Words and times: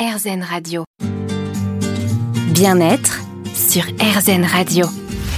RZN 0.00 0.42
Radio. 0.42 0.84
Bien-être 2.54 3.20
sur 3.52 3.82
RZN 3.82 4.44
Radio. 4.44 4.86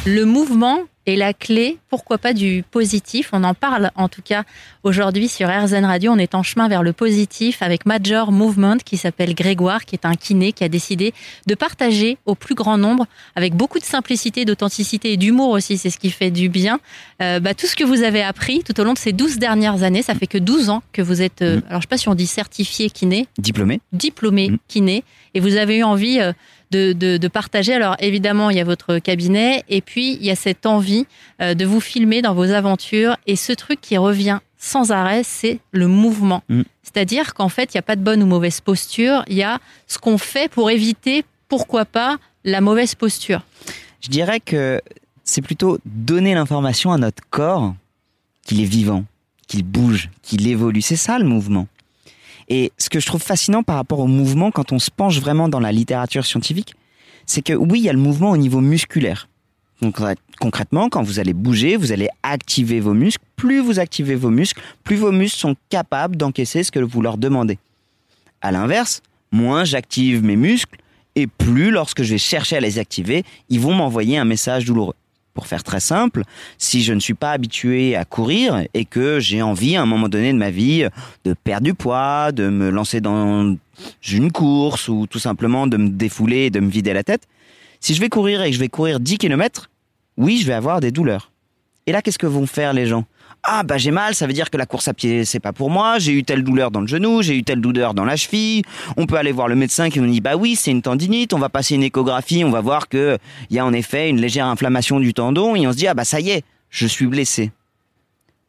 Le 0.06 0.24
mouvement 0.24 0.84
est 1.06 1.16
la 1.16 1.32
clé, 1.34 1.78
pourquoi 1.88 2.18
pas 2.18 2.32
du 2.32 2.64
positif? 2.70 3.30
On 3.32 3.42
en 3.44 3.54
parle 3.54 3.90
en 3.96 4.08
tout 4.08 4.22
cas 4.22 4.44
aujourd'hui 4.84 5.28
sur 5.28 5.48
RZN 5.48 5.84
Radio. 5.84 6.12
On 6.12 6.18
est 6.18 6.34
en 6.34 6.42
chemin 6.42 6.68
vers 6.68 6.82
le 6.82 6.92
positif 6.92 7.62
avec 7.62 7.86
Major 7.86 8.30
Movement 8.32 8.76
qui 8.84 8.96
s'appelle 8.96 9.34
Grégoire, 9.34 9.84
qui 9.84 9.94
est 9.96 10.06
un 10.06 10.14
kiné 10.14 10.52
qui 10.52 10.62
a 10.64 10.68
décidé 10.68 11.12
de 11.46 11.54
partager 11.54 12.18
au 12.26 12.34
plus 12.34 12.54
grand 12.54 12.78
nombre, 12.78 13.06
avec 13.34 13.54
beaucoup 13.54 13.78
de 13.78 13.84
simplicité, 13.84 14.44
d'authenticité 14.44 15.12
et 15.12 15.16
d'humour 15.16 15.50
aussi, 15.50 15.76
c'est 15.78 15.90
ce 15.90 15.98
qui 15.98 16.10
fait 16.10 16.30
du 16.30 16.48
bien, 16.48 16.78
euh, 17.20 17.40
bah, 17.40 17.54
tout 17.54 17.66
ce 17.66 17.74
que 17.76 17.84
vous 17.84 18.02
avez 18.02 18.22
appris 18.22 18.62
tout 18.62 18.78
au 18.80 18.84
long 18.84 18.92
de 18.92 18.98
ces 18.98 19.12
12 19.12 19.38
dernières 19.38 19.82
années. 19.82 20.02
Ça 20.02 20.14
fait 20.14 20.26
que 20.26 20.38
12 20.38 20.70
ans 20.70 20.82
que 20.92 21.02
vous 21.02 21.20
êtes, 21.22 21.42
euh, 21.42 21.56
Mm. 21.56 21.62
alors 21.68 21.80
je 21.80 21.86
sais 21.86 21.88
pas 21.90 21.98
si 21.98 22.08
on 22.08 22.14
dit 22.14 22.26
certifié 22.26 22.90
kiné, 22.90 23.26
Diplômé 23.38 23.80
diplômé 23.92 24.50
Mm. 24.50 24.56
kiné 24.68 25.04
et 25.34 25.40
vous 25.40 25.56
avez 25.56 25.78
eu 25.78 25.82
envie 25.82 26.20
euh, 26.20 26.32
de, 26.72 26.92
de- 26.92 27.18
de 27.18 27.28
partager. 27.28 27.72
Alors 27.74 27.94
évidemment, 28.00 28.50
il 28.50 28.56
y 28.56 28.60
a 28.60 28.64
votre 28.64 28.98
cabinet 28.98 29.62
et 29.68 29.80
puis 29.80 30.14
il 30.14 30.24
y 30.24 30.30
a 30.30 30.36
cette 30.36 30.66
envie 30.66 31.06
euh, 31.40 31.54
de 31.54 31.64
vous 31.64 31.80
filmer 31.80 32.22
dans 32.22 32.34
vos 32.34 32.50
aventures 32.50 33.16
et 33.26 33.36
ce 33.36 33.52
truc 33.52 33.80
qui 33.80 33.96
revient 33.96 34.40
sans 34.58 34.90
arrêt, 34.92 35.22
c'est 35.24 35.58
le 35.72 35.86
mouvement. 35.88 36.42
Mm. 36.48 36.62
C'est-à-dire 36.82 37.34
qu'en 37.34 37.48
fait, 37.48 37.72
il 37.72 37.76
n'y 37.76 37.80
a 37.80 37.82
pas 37.82 37.96
de 37.96 38.02
bonne 38.02 38.22
ou 38.22 38.26
mauvaise 38.26 38.60
posture, 38.60 39.24
il 39.28 39.36
y 39.36 39.42
a 39.42 39.58
ce 39.86 39.98
qu'on 39.98 40.18
fait 40.18 40.48
pour 40.50 40.70
éviter, 40.70 41.24
pourquoi 41.48 41.84
pas, 41.84 42.16
la 42.44 42.60
mauvaise 42.60 42.94
posture. 42.94 43.42
Je 44.00 44.08
dirais 44.08 44.40
que 44.40 44.80
c'est 45.24 45.42
plutôt 45.42 45.78
donner 45.84 46.34
l'information 46.34 46.92
à 46.92 46.98
notre 46.98 47.22
corps 47.30 47.74
qu'il 48.46 48.60
est 48.60 48.64
vivant, 48.78 49.04
qu'il 49.48 49.62
bouge, 49.64 50.10
qu'il 50.22 50.46
évolue. 50.48 50.82
C'est 50.82 50.96
ça 50.96 51.18
le 51.18 51.24
mouvement. 51.24 51.66
Et 52.54 52.70
ce 52.76 52.90
que 52.90 53.00
je 53.00 53.06
trouve 53.06 53.22
fascinant 53.22 53.62
par 53.62 53.76
rapport 53.76 54.00
au 54.00 54.06
mouvement, 54.06 54.50
quand 54.50 54.72
on 54.72 54.78
se 54.78 54.90
penche 54.90 55.18
vraiment 55.18 55.48
dans 55.48 55.58
la 55.58 55.72
littérature 55.72 56.26
scientifique, 56.26 56.74
c'est 57.24 57.40
que 57.40 57.54
oui, 57.54 57.78
il 57.78 57.84
y 57.84 57.88
a 57.88 57.94
le 57.94 57.98
mouvement 57.98 58.30
au 58.30 58.36
niveau 58.36 58.60
musculaire. 58.60 59.26
Donc 59.80 59.98
concrètement, 60.38 60.90
quand 60.90 61.02
vous 61.02 61.18
allez 61.18 61.32
bouger, 61.32 61.78
vous 61.78 61.92
allez 61.92 62.10
activer 62.22 62.78
vos 62.78 62.92
muscles. 62.92 63.24
Plus 63.36 63.60
vous 63.60 63.78
activez 63.78 64.16
vos 64.16 64.28
muscles, 64.28 64.60
plus 64.84 64.96
vos 64.96 65.12
muscles 65.12 65.38
sont 65.38 65.56
capables 65.70 66.16
d'encaisser 66.16 66.62
ce 66.62 66.70
que 66.70 66.78
vous 66.78 67.00
leur 67.00 67.16
demandez. 67.16 67.58
À 68.42 68.52
l'inverse, 68.52 69.00
moins 69.30 69.64
j'active 69.64 70.22
mes 70.22 70.36
muscles, 70.36 70.78
et 71.16 71.26
plus 71.26 71.70
lorsque 71.70 72.02
je 72.02 72.12
vais 72.12 72.18
chercher 72.18 72.56
à 72.56 72.60
les 72.60 72.78
activer, 72.78 73.24
ils 73.48 73.60
vont 73.60 73.72
m'envoyer 73.72 74.18
un 74.18 74.26
message 74.26 74.66
douloureux. 74.66 74.94
Pour 75.34 75.46
faire 75.46 75.62
très 75.62 75.80
simple, 75.80 76.24
si 76.58 76.82
je 76.82 76.92
ne 76.92 77.00
suis 77.00 77.14
pas 77.14 77.32
habitué 77.32 77.96
à 77.96 78.04
courir 78.04 78.66
et 78.74 78.84
que 78.84 79.18
j'ai 79.18 79.40
envie 79.40 79.76
à 79.76 79.82
un 79.82 79.86
moment 79.86 80.10
donné 80.10 80.30
de 80.30 80.38
ma 80.38 80.50
vie 80.50 80.86
de 81.24 81.32
perdre 81.32 81.64
du 81.64 81.72
poids, 81.72 82.32
de 82.32 82.50
me 82.50 82.68
lancer 82.68 83.00
dans 83.00 83.56
une 84.06 84.30
course 84.30 84.88
ou 84.88 85.06
tout 85.06 85.18
simplement 85.18 85.66
de 85.66 85.78
me 85.78 85.88
défouler 85.88 86.46
et 86.46 86.50
de 86.50 86.60
me 86.60 86.70
vider 86.70 86.92
la 86.92 87.02
tête, 87.02 87.26
si 87.80 87.94
je 87.94 88.00
vais 88.00 88.10
courir 88.10 88.42
et 88.42 88.50
que 88.50 88.54
je 88.54 88.60
vais 88.60 88.68
courir 88.68 89.00
10 89.00 89.16
km, 89.16 89.70
oui, 90.18 90.38
je 90.38 90.46
vais 90.46 90.52
avoir 90.52 90.80
des 90.80 90.90
douleurs. 90.90 91.32
Et 91.86 91.92
là, 91.92 92.02
qu'est-ce 92.02 92.18
que 92.18 92.26
vont 92.26 92.46
faire 92.46 92.74
les 92.74 92.86
gens? 92.86 93.06
Ah, 93.44 93.64
bah 93.64 93.76
j'ai 93.76 93.90
mal, 93.90 94.14
ça 94.14 94.28
veut 94.28 94.32
dire 94.32 94.50
que 94.50 94.56
la 94.56 94.66
course 94.66 94.86
à 94.86 94.94
pied, 94.94 95.24
c'est 95.24 95.40
pas 95.40 95.52
pour 95.52 95.68
moi, 95.68 95.98
j'ai 95.98 96.12
eu 96.12 96.22
telle 96.22 96.44
douleur 96.44 96.70
dans 96.70 96.80
le 96.80 96.86
genou, 96.86 97.22
j'ai 97.22 97.36
eu 97.36 97.42
telle 97.42 97.60
douleur 97.60 97.92
dans 97.92 98.04
la 98.04 98.14
cheville, 98.14 98.62
on 98.96 99.06
peut 99.06 99.16
aller 99.16 99.32
voir 99.32 99.48
le 99.48 99.56
médecin 99.56 99.90
qui 99.90 99.98
nous 99.98 100.08
dit 100.08 100.20
bah 100.20 100.36
oui 100.36 100.54
c'est 100.54 100.70
une 100.70 100.80
tendinite, 100.80 101.32
on 101.32 101.40
va 101.40 101.48
passer 101.48 101.74
une 101.74 101.82
échographie, 101.82 102.44
on 102.44 102.50
va 102.50 102.60
voir 102.60 102.88
que 102.88 103.18
il 103.50 103.56
y 103.56 103.58
a 103.58 103.66
en 103.66 103.72
effet 103.72 104.08
une 104.08 104.20
légère 104.20 104.46
inflammation 104.46 105.00
du 105.00 105.12
tendon 105.12 105.56
et 105.56 105.66
on 105.66 105.72
se 105.72 105.76
dit 105.76 105.88
ah 105.88 105.94
bah 105.94 106.04
ça 106.04 106.20
y 106.20 106.30
est, 106.30 106.44
je 106.70 106.86
suis 106.86 107.06
blessé. 107.06 107.50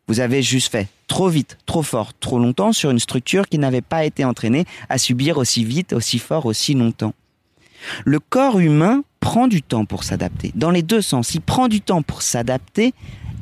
Vous 0.07 0.19
avez 0.19 0.43
juste 0.43 0.71
fait 0.71 0.87
trop 1.07 1.27
vite, 1.27 1.57
trop 1.65 1.81
fort, 1.81 2.11
trop 2.19 2.37
longtemps 2.37 2.71
sur 2.71 2.91
une 2.91 2.99
structure 2.99 3.47
qui 3.47 3.57
n'avait 3.57 3.81
pas 3.81 4.05
été 4.05 4.23
entraînée 4.23 4.65
à 4.89 4.99
subir 4.99 5.39
aussi 5.39 5.65
vite, 5.65 5.93
aussi 5.93 6.19
fort, 6.19 6.45
aussi 6.45 6.75
longtemps. 6.75 7.15
Le 8.05 8.19
corps 8.19 8.59
humain 8.59 9.03
prend 9.19 9.47
du 9.47 9.63
temps 9.63 9.85
pour 9.85 10.03
s'adapter, 10.03 10.51
dans 10.53 10.69
les 10.69 10.83
deux 10.83 11.01
sens. 11.01 11.33
Il 11.33 11.41
prend 11.41 11.67
du 11.67 11.81
temps 11.81 12.03
pour 12.03 12.21
s'adapter 12.21 12.93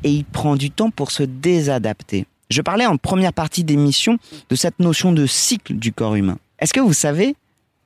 et 0.04 0.12
il 0.12 0.26
prend 0.26 0.56
du 0.56 0.72
temps 0.72 0.92
pour 0.92 1.12
se 1.12 1.24
désadapter. 1.24 2.26
Je 2.50 2.62
parlais 2.62 2.86
en 2.86 2.98
première 2.98 3.34
partie 3.34 3.64
d'émission 3.64 4.18
de 4.50 4.56
cette 4.56 4.80
notion 4.80 5.12
de 5.14 5.26
cycle 5.26 5.76
du 5.76 5.94
corps 5.94 6.16
humain. 6.16 6.38
Est-ce 6.60 6.74
que 6.74 6.80
vous 6.80 6.94
savez 6.94 7.36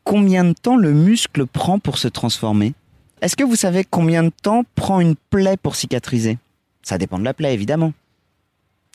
combien 0.03 0.43
de 0.43 0.53
temps 0.53 0.75
le 0.75 0.91
muscle 0.91 1.45
prend 1.45 1.79
pour 1.79 1.97
se 1.97 2.07
transformer? 2.07 2.73
Est-ce 3.21 3.35
que 3.35 3.43
vous 3.43 3.55
savez 3.55 3.83
combien 3.83 4.23
de 4.23 4.31
temps 4.41 4.63
prend 4.75 4.99
une 4.99 5.15
plaie 5.29 5.57
pour 5.57 5.75
cicatriser? 5.75 6.37
Ça 6.81 6.97
dépend 6.97 7.19
de 7.19 7.23
la 7.23 7.33
plaie, 7.33 7.53
évidemment. 7.53 7.93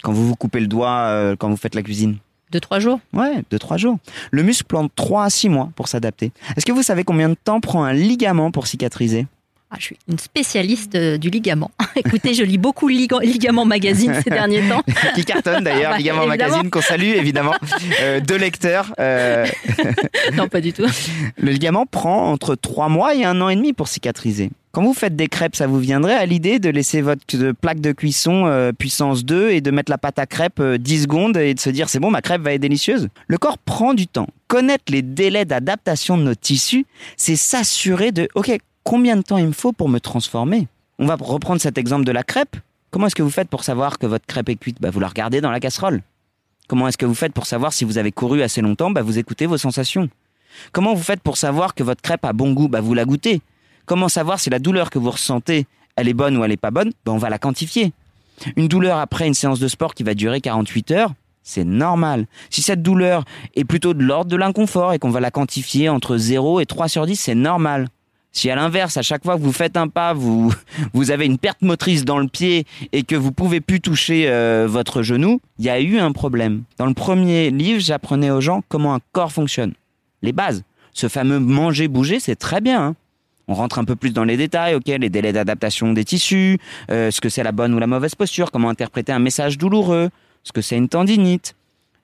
Quand 0.02 0.12
vous 0.12 0.26
vous 0.26 0.36
coupez 0.36 0.60
le 0.60 0.66
doigt, 0.66 1.06
euh, 1.08 1.36
quand 1.36 1.48
vous 1.48 1.56
faites 1.56 1.74
la 1.74 1.82
cuisine. 1.82 2.16
Deux, 2.50 2.60
trois 2.60 2.80
jours? 2.80 3.00
Ouais, 3.12 3.44
deux, 3.50 3.58
trois 3.58 3.76
jours. 3.76 3.98
Le 4.32 4.42
muscle 4.42 4.64
prend 4.64 4.88
3 4.88 5.24
à 5.24 5.30
6 5.30 5.48
mois 5.48 5.70
pour 5.76 5.86
s'adapter. 5.88 6.32
Est-ce 6.56 6.66
que 6.66 6.72
vous 6.72 6.82
savez 6.82 7.04
combien 7.04 7.28
de 7.28 7.36
temps 7.36 7.60
prend 7.60 7.84
un 7.84 7.92
ligament 7.92 8.50
pour 8.50 8.66
cicatriser? 8.66 9.26
Ah, 9.72 9.76
je 9.78 9.84
suis 9.84 9.98
une 10.08 10.18
spécialiste 10.18 10.96
euh, 10.96 11.16
du 11.16 11.30
ligament. 11.30 11.70
Écoutez, 11.96 12.34
je 12.34 12.42
lis 12.42 12.58
beaucoup 12.58 12.88
Liga- 12.88 13.20
Ligament 13.22 13.64
Magazine 13.64 14.12
ces 14.24 14.30
derniers 14.30 14.68
temps. 14.68 14.82
Qui 15.14 15.24
cartonne 15.24 15.62
d'ailleurs, 15.62 15.92
Bah, 15.92 15.98
Ligament 15.98 16.22
évidemment. 16.24 16.26
Magazine, 16.48 16.70
qu'on 16.70 16.80
salue 16.80 17.14
évidemment. 17.14 17.54
Euh, 18.02 18.18
deux 18.20 18.36
lecteurs. 18.36 18.92
euh, 18.98 19.46
Non, 20.34 20.48
pas 20.48 20.60
du 20.60 20.72
tout. 20.72 20.86
le 21.36 21.50
ligament 21.52 21.86
prend 21.86 22.32
entre 22.32 22.56
3 22.56 22.88
mois 22.88 23.14
et 23.14 23.24
un 23.24 23.40
an 23.40 23.48
et 23.48 23.54
demi 23.54 23.72
pour 23.72 23.86
cicatriser. 23.86 24.50
Quand 24.72 24.82
vous 24.82 24.94
faites 24.94 25.14
des 25.16 25.28
crêpes, 25.28 25.54
ça 25.56 25.66
vous 25.68 25.78
viendrait 25.78 26.14
à 26.14 26.26
l'idée 26.26 26.58
de 26.58 26.68
laisser 26.70 27.00
votre 27.00 27.52
plaque 27.52 27.80
de 27.80 27.92
cuisson 27.92 28.46
euh, 28.46 28.72
puissance 28.72 29.24
2 29.24 29.50
et 29.50 29.60
de 29.60 29.70
mettre 29.70 29.90
la 29.90 29.98
pâte 29.98 30.18
à 30.18 30.26
crêpes 30.26 30.58
euh, 30.60 30.78
10 30.78 31.02
secondes 31.02 31.36
et 31.36 31.54
de 31.54 31.60
se 31.60 31.70
dire 31.70 31.88
c'est 31.88 31.98
bon, 32.00 32.10
ma 32.10 32.22
crêpe 32.22 32.42
va 32.42 32.52
être 32.54 32.60
délicieuse 32.60 33.08
Le 33.28 33.38
corps 33.38 33.58
prend 33.58 33.94
du 33.94 34.06
temps. 34.08 34.26
Connaître 34.48 34.84
les 34.88 35.02
délais 35.02 35.44
d'adaptation 35.44 36.16
de 36.18 36.22
nos 36.24 36.34
tissus, 36.34 36.86
c'est 37.16 37.36
s'assurer 37.36 38.10
de 38.12 38.28
ok, 38.34 38.58
combien 38.84 39.16
de 39.16 39.22
temps 39.22 39.38
il 39.38 39.46
me 39.46 39.52
faut 39.52 39.72
pour 39.72 39.88
me 39.88 39.98
transformer 39.98 40.68
On 40.98 41.06
va 41.06 41.16
reprendre 41.16 41.60
cet 41.60 41.78
exemple 41.78 42.04
de 42.04 42.12
la 42.12 42.22
crêpe. 42.22 42.56
Comment 42.90 43.06
est-ce 43.06 43.14
que 43.14 43.22
vous 43.22 43.30
faites 43.30 43.48
pour 43.48 43.64
savoir 43.64 43.98
que 43.98 44.06
votre 44.06 44.26
crêpe 44.26 44.48
est 44.48 44.56
cuite 44.56 44.80
bah, 44.80 44.90
Vous 44.90 45.00
la 45.00 45.08
regardez 45.08 45.40
dans 45.40 45.50
la 45.50 45.60
casserole. 45.60 46.02
Comment 46.68 46.88
est-ce 46.88 46.98
que 46.98 47.06
vous 47.06 47.14
faites 47.14 47.32
pour 47.32 47.46
savoir 47.46 47.72
si 47.72 47.84
vous 47.84 47.98
avez 47.98 48.12
couru 48.12 48.42
assez 48.42 48.60
longtemps 48.60 48.90
bah, 48.90 49.02
Vous 49.02 49.18
écoutez 49.18 49.46
vos 49.46 49.58
sensations. 49.58 50.08
Comment 50.72 50.94
vous 50.94 51.02
faites 51.02 51.20
pour 51.20 51.36
savoir 51.36 51.74
que 51.74 51.82
votre 51.82 52.02
crêpe 52.02 52.24
a 52.24 52.32
bon 52.32 52.52
goût 52.52 52.68
bah, 52.68 52.80
Vous 52.80 52.94
la 52.94 53.04
goûtez. 53.04 53.40
Comment 53.86 54.08
savoir 54.08 54.40
si 54.40 54.50
la 54.50 54.58
douleur 54.58 54.90
que 54.90 54.98
vous 54.98 55.10
ressentez, 55.10 55.66
elle 55.96 56.08
est 56.08 56.14
bonne 56.14 56.36
ou 56.36 56.44
elle 56.44 56.50
n'est 56.50 56.56
pas 56.56 56.70
bonne 56.70 56.92
bah, 57.04 57.12
On 57.12 57.18
va 57.18 57.30
la 57.30 57.38
quantifier. 57.38 57.92
Une 58.56 58.68
douleur 58.68 58.98
après 58.98 59.26
une 59.26 59.34
séance 59.34 59.60
de 59.60 59.68
sport 59.68 59.94
qui 59.94 60.02
va 60.02 60.14
durer 60.14 60.40
48 60.40 60.90
heures, 60.92 61.12
c'est 61.42 61.64
normal. 61.64 62.26
Si 62.48 62.62
cette 62.62 62.82
douleur 62.82 63.24
est 63.54 63.64
plutôt 63.64 63.94
de 63.94 64.02
l'ordre 64.02 64.30
de 64.30 64.36
l'inconfort 64.36 64.92
et 64.92 64.98
qu'on 64.98 65.10
va 65.10 65.20
la 65.20 65.30
quantifier 65.30 65.88
entre 65.88 66.16
0 66.16 66.60
et 66.60 66.66
3 66.66 66.88
sur 66.88 67.06
10, 67.06 67.16
c'est 67.16 67.34
normal. 67.34 67.88
Si 68.32 68.48
à 68.48 68.54
l'inverse, 68.54 68.96
à 68.96 69.02
chaque 69.02 69.24
fois 69.24 69.36
que 69.36 69.42
vous 69.42 69.52
faites 69.52 69.76
un 69.76 69.88
pas, 69.88 70.12
vous, 70.12 70.52
vous 70.92 71.10
avez 71.10 71.26
une 71.26 71.38
perte 71.38 71.62
motrice 71.62 72.04
dans 72.04 72.18
le 72.18 72.28
pied 72.28 72.64
et 72.92 73.02
que 73.02 73.16
vous 73.16 73.32
pouvez 73.32 73.60
plus 73.60 73.80
toucher 73.80 74.28
euh, 74.28 74.66
votre 74.68 75.02
genou, 75.02 75.40
il 75.58 75.64
y 75.64 75.70
a 75.70 75.80
eu 75.80 75.98
un 75.98 76.12
problème. 76.12 76.62
Dans 76.78 76.86
le 76.86 76.94
premier 76.94 77.50
livre, 77.50 77.80
j'apprenais 77.80 78.30
aux 78.30 78.40
gens 78.40 78.62
comment 78.68 78.94
un 78.94 79.00
corps 79.12 79.32
fonctionne. 79.32 79.74
Les 80.22 80.32
bases. 80.32 80.62
Ce 80.92 81.08
fameux 81.08 81.38
manger-bouger, 81.38 82.20
c'est 82.20 82.36
très 82.36 82.60
bien. 82.60 82.82
hein. 82.88 82.96
On 83.48 83.54
rentre 83.54 83.80
un 83.80 83.84
peu 83.84 83.96
plus 83.96 84.12
dans 84.12 84.22
les 84.22 84.36
détails, 84.36 84.76
ok, 84.76 84.86
les 84.86 85.10
délais 85.10 85.32
d'adaptation 85.32 85.92
des 85.92 86.04
tissus, 86.04 86.58
euh, 86.90 87.10
ce 87.10 87.20
que 87.20 87.28
c'est 87.28 87.42
la 87.42 87.50
bonne 87.50 87.74
ou 87.74 87.80
la 87.80 87.88
mauvaise 87.88 88.14
posture, 88.14 88.52
comment 88.52 88.68
interpréter 88.68 89.10
un 89.10 89.18
message 89.18 89.58
douloureux, 89.58 90.10
ce 90.44 90.52
que 90.52 90.60
c'est 90.60 90.76
une 90.76 90.88
tendinite, 90.88 91.56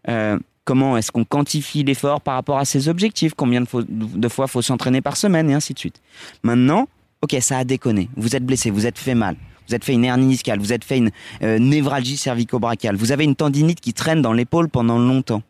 euh, 0.08 0.38
comment 0.66 0.98
est-ce 0.98 1.10
qu'on 1.10 1.24
quantifie 1.24 1.82
l'effort 1.82 2.20
par 2.20 2.34
rapport 2.34 2.58
à 2.58 2.66
ses 2.66 2.88
objectifs, 2.90 3.32
combien 3.34 3.62
de, 3.62 3.66
fo- 3.66 3.86
de 3.88 4.28
fois 4.28 4.46
faut 4.48 4.60
s'entraîner 4.60 5.00
par 5.00 5.16
semaine? 5.16 5.48
Et 5.48 5.54
ainsi 5.54 5.72
de 5.72 5.78
suite. 5.78 6.02
Maintenant, 6.42 6.86
ok, 7.22 7.34
ça 7.40 7.56
a 7.56 7.64
déconné, 7.64 8.10
vous 8.16 8.36
êtes 8.36 8.44
blessé, 8.44 8.70
vous 8.70 8.84
êtes 8.86 8.98
fait 8.98 9.14
mal, 9.14 9.36
vous 9.66 9.74
êtes 9.74 9.84
fait 9.84 9.94
une 9.94 10.04
hernie 10.04 10.28
discale, 10.28 10.58
vous 10.58 10.74
êtes 10.74 10.84
fait 10.84 10.98
une 10.98 11.10
euh, 11.42 11.58
névralgie 11.58 12.18
cervico-brachiale, 12.18 12.96
vous 12.96 13.12
avez 13.12 13.24
une 13.24 13.34
tendinite 13.36 13.80
qui 13.80 13.94
traîne 13.94 14.20
dans 14.20 14.34
l'épaule 14.34 14.68
pendant 14.68 14.98
longtemps. 14.98 15.42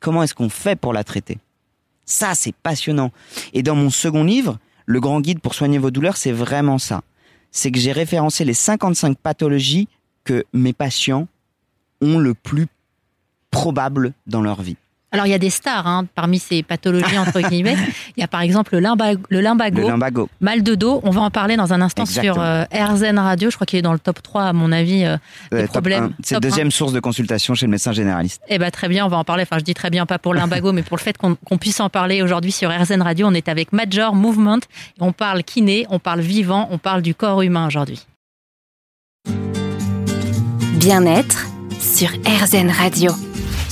Comment 0.00 0.24
est-ce 0.24 0.34
qu'on 0.34 0.48
fait 0.48 0.74
pour 0.74 0.92
la 0.92 1.04
traiter? 1.04 1.38
Ça, 2.04 2.32
c'est 2.34 2.54
passionnant. 2.54 3.12
Et 3.52 3.62
dans 3.62 3.76
mon 3.76 3.90
second 3.90 4.24
livre, 4.24 4.58
Le 4.86 4.98
grand 5.00 5.20
guide 5.20 5.38
pour 5.40 5.54
soigner 5.54 5.78
vos 5.78 5.92
douleurs, 5.92 6.16
c'est 6.16 6.32
vraiment 6.32 6.76
ça. 6.78 7.02
C'est 7.52 7.70
que 7.70 7.78
j'ai 7.78 7.92
référencé 7.92 8.44
les 8.44 8.52
55 8.54 9.16
pathologies 9.16 9.86
que 10.24 10.44
mes 10.52 10.72
patients 10.72 11.28
ont 12.00 12.18
le 12.18 12.34
plus 12.34 12.66
probable 13.52 14.12
dans 14.26 14.42
leur 14.42 14.60
vie. 14.62 14.76
Alors, 15.14 15.26
il 15.26 15.28
y 15.28 15.34
a 15.34 15.38
des 15.38 15.50
stars 15.50 15.86
hein, 15.86 16.06
parmi 16.14 16.38
ces 16.38 16.62
pathologies, 16.62 17.18
entre 17.18 17.38
guillemets. 17.50 17.76
Il 18.16 18.20
y 18.22 18.24
a 18.24 18.28
par 18.28 18.40
exemple 18.40 18.74
le, 18.74 18.80
limba- 18.80 19.18
le 19.28 19.40
limbago, 19.42 19.82
Le 19.82 19.88
lumbago. 19.88 20.26
mal 20.40 20.62
de 20.62 20.74
dos. 20.74 21.02
On 21.04 21.10
va 21.10 21.20
en 21.20 21.30
parler 21.30 21.56
dans 21.58 21.70
un 21.74 21.82
instant 21.82 22.04
Exactement. 22.04 22.32
sur 22.32 22.42
euh, 22.42 22.64
RZN 22.72 23.18
Radio. 23.18 23.50
Je 23.50 23.56
crois 23.56 23.66
qu'il 23.66 23.78
est 23.78 23.82
dans 23.82 23.92
le 23.92 23.98
top 23.98 24.22
3, 24.22 24.44
à 24.44 24.52
mon 24.54 24.72
avis, 24.72 25.04
euh, 25.04 25.18
des 25.50 25.64
Euh, 25.64 25.66
problèmes. 25.66 26.14
C'est 26.24 26.40
deuxième 26.40 26.70
source 26.70 26.94
de 26.94 27.00
consultation 27.00 27.54
chez 27.54 27.66
le 27.66 27.70
médecin 27.72 27.92
généraliste. 27.92 28.40
Eh 28.48 28.56
ben 28.56 28.70
très 28.70 28.88
bien, 28.88 29.04
on 29.04 29.08
va 29.10 29.18
en 29.18 29.24
parler. 29.24 29.42
Enfin, 29.42 29.58
je 29.58 29.64
dis 29.64 29.74
très 29.74 29.90
bien, 29.90 30.06
pas 30.06 30.18
pour 30.18 30.32
l'imbago, 30.32 30.72
mais 30.72 30.82
pour 30.82 30.96
le 30.96 31.02
fait 31.02 31.18
qu'on 31.18 31.34
qu'on 31.34 31.58
puisse 31.58 31.80
en 31.80 31.90
parler 31.90 32.22
aujourd'hui 32.22 32.50
sur 32.50 32.70
RZN 32.70 33.02
Radio. 33.02 33.26
On 33.28 33.34
est 33.34 33.50
avec 33.50 33.74
Major 33.74 34.14
Movement. 34.14 34.60
On 34.98 35.12
parle 35.12 35.42
kiné, 35.44 35.84
on 35.90 35.98
parle 35.98 36.20
vivant, 36.22 36.68
on 36.70 36.78
parle 36.78 37.02
du 37.02 37.14
corps 37.14 37.42
humain 37.42 37.66
aujourd'hui. 37.66 38.00
Bien-être 40.80 41.46
sur 41.80 42.08
RZN 42.24 42.70
Radio. 42.70 43.12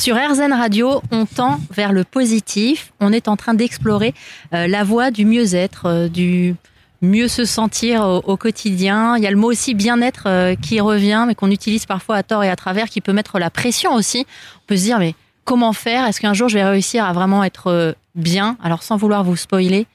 Sur 0.01 0.17
RZN 0.17 0.55
Radio, 0.55 1.03
on 1.11 1.27
tend 1.27 1.61
vers 1.71 1.93
le 1.93 2.05
positif. 2.05 2.91
On 3.01 3.13
est 3.13 3.29
en 3.29 3.37
train 3.37 3.53
d'explorer 3.53 4.15
euh, 4.55 4.67
la 4.67 4.83
voie 4.83 5.11
du 5.11 5.27
mieux-être, 5.27 5.85
euh, 5.85 6.09
du 6.09 6.57
mieux 7.03 7.29
se 7.29 7.45
sentir 7.45 8.23
au, 8.25 8.37
quotidien. 8.39 9.19
Il 9.19 9.23
y 9.23 9.27
a 9.27 9.31
le 9.31 9.37
mot 9.37 9.51
aussi 9.51 9.75
bien-être 9.75 10.23
euh, 10.25 10.55
qui 10.55 10.81
revient, 10.81 11.25
mais 11.27 11.35
qu'on 11.35 11.51
utilise 11.51 11.85
parfois 11.85 12.17
à 12.17 12.23
tort 12.23 12.43
et 12.43 12.49
à 12.49 12.57
travers, 12.57 12.89
qui 12.89 13.03
peut 13.03 13.13
mettre 13.13 13.39
la 13.39 13.51
pression 13.51 13.93
aussi. 13.93 14.25
On 14.57 14.67
peut 14.69 14.77
se 14.79 14.85
dire, 14.85 14.99
mais 14.99 15.15
comment 15.45 15.75
faire? 15.75 16.07
Est-ce 16.07 16.19
qu'un 16.19 16.33
jour 16.33 16.49
je 16.49 16.55
vais 16.55 16.65
réussir 16.65 17.05
à 17.05 17.13
vraiment 17.13 17.45
être 17.45 17.95
bien? 18.15 18.57
Alors 18.65 18.83
sans 18.83 18.97
vouloir 18.97 19.23
vous 19.23 19.37
spoiler, 19.37 19.87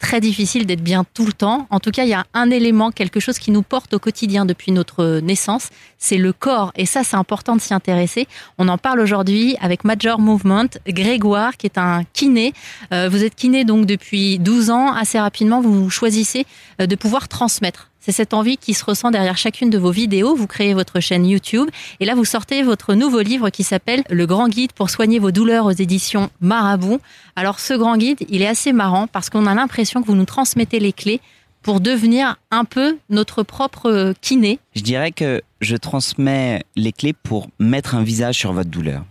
très 0.00 0.20
difficile 0.20 0.66
d'être 0.66 0.82
bien 0.82 1.04
tout 1.14 1.26
le 1.26 1.32
temps. 1.32 1.68
En 1.70 1.78
tout 1.78 1.92
cas, 1.92 2.02
il 2.02 2.08
y 2.08 2.14
a 2.14 2.24
un 2.34 2.50
élément, 2.50 2.90
quelque 2.90 3.20
chose 3.20 3.38
qui 3.38 3.52
nous 3.52 3.62
porte 3.62 3.94
au 3.94 4.00
quotidien 4.00 4.44
depuis 4.44 4.72
notre 4.72 5.20
naissance, 5.20 5.68
c'est 5.98 6.16
le 6.16 6.32
corps. 6.32 6.72
Et 6.74 6.86
ça, 6.86 7.04
c'est 7.04 7.16
important 7.16 7.54
de 7.54 7.60
s'y 7.60 7.74
intéresser. 7.74 8.26
On 8.58 8.66
en 8.68 8.78
parle 8.78 9.00
aujourd'hui 9.00 9.56
avec 9.60 9.84
Major 9.84 10.18
Movement, 10.18 10.68
Grégoire, 10.88 11.56
qui 11.56 11.66
est 11.66 11.78
un 11.78 12.02
kiné. 12.12 12.54
Euh, 12.92 13.08
vous 13.08 13.22
êtes 13.22 13.36
kiné 13.36 13.64
donc 13.64 13.86
depuis 13.86 14.38
12 14.38 14.70
ans. 14.70 14.92
Assez 14.92 15.20
rapidement, 15.20 15.60
vous 15.60 15.90
choisissez 15.90 16.46
euh, 16.80 16.86
de 16.86 16.96
pouvoir 16.96 17.28
transmettre 17.28 17.89
c'est 18.00 18.12
cette 18.12 18.34
envie 18.34 18.56
qui 18.56 18.74
se 18.74 18.84
ressent 18.84 19.10
derrière 19.10 19.36
chacune 19.36 19.70
de 19.70 19.78
vos 19.78 19.90
vidéos. 19.90 20.34
Vous 20.34 20.46
créez 20.46 20.74
votre 20.74 21.00
chaîne 21.00 21.26
YouTube 21.26 21.68
et 22.00 22.04
là 22.04 22.14
vous 22.14 22.24
sortez 22.24 22.62
votre 22.62 22.94
nouveau 22.94 23.20
livre 23.20 23.50
qui 23.50 23.62
s'appelle 23.62 24.02
Le 24.10 24.26
grand 24.26 24.48
guide 24.48 24.72
pour 24.72 24.90
soigner 24.90 25.18
vos 25.18 25.30
douleurs 25.30 25.66
aux 25.66 25.70
éditions 25.70 26.30
Marabout. 26.40 26.98
Alors 27.36 27.60
ce 27.60 27.74
grand 27.74 27.96
guide, 27.96 28.18
il 28.28 28.42
est 28.42 28.46
assez 28.46 28.72
marrant 28.72 29.06
parce 29.06 29.30
qu'on 29.30 29.46
a 29.46 29.54
l'impression 29.54 30.00
que 30.00 30.06
vous 30.06 30.14
nous 30.14 30.24
transmettez 30.24 30.80
les 30.80 30.92
clés 30.92 31.20
pour 31.62 31.80
devenir 31.80 32.36
un 32.50 32.64
peu 32.64 32.96
notre 33.10 33.42
propre 33.42 34.14
kiné. 34.20 34.58
Je 34.74 34.82
dirais 34.82 35.12
que 35.12 35.42
je 35.60 35.76
transmets 35.76 36.62
les 36.76 36.92
clés 36.92 37.12
pour 37.12 37.48
mettre 37.58 37.94
un 37.94 38.02
visage 38.02 38.36
sur 38.36 38.54
votre 38.54 38.70
douleur. 38.70 39.04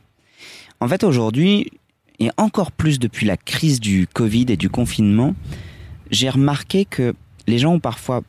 En 0.79 0.87
fait 0.87 1.03
aujourd'hui, 1.03 1.71
et 2.19 2.31
encore 2.37 2.71
plus 2.71 2.99
depuis 2.99 3.25
la 3.25 3.37
crise 3.37 3.79
du 3.79 4.07
Covid 4.07 4.45
et 4.49 4.57
du 4.57 4.69
confinement, 4.69 5.35
j'ai 6.09 6.29
remarqué 6.29 6.85
que 6.85 7.13
les 7.47 7.59
gens 7.59 7.73
ont 7.73 7.79
parfois 7.79 8.23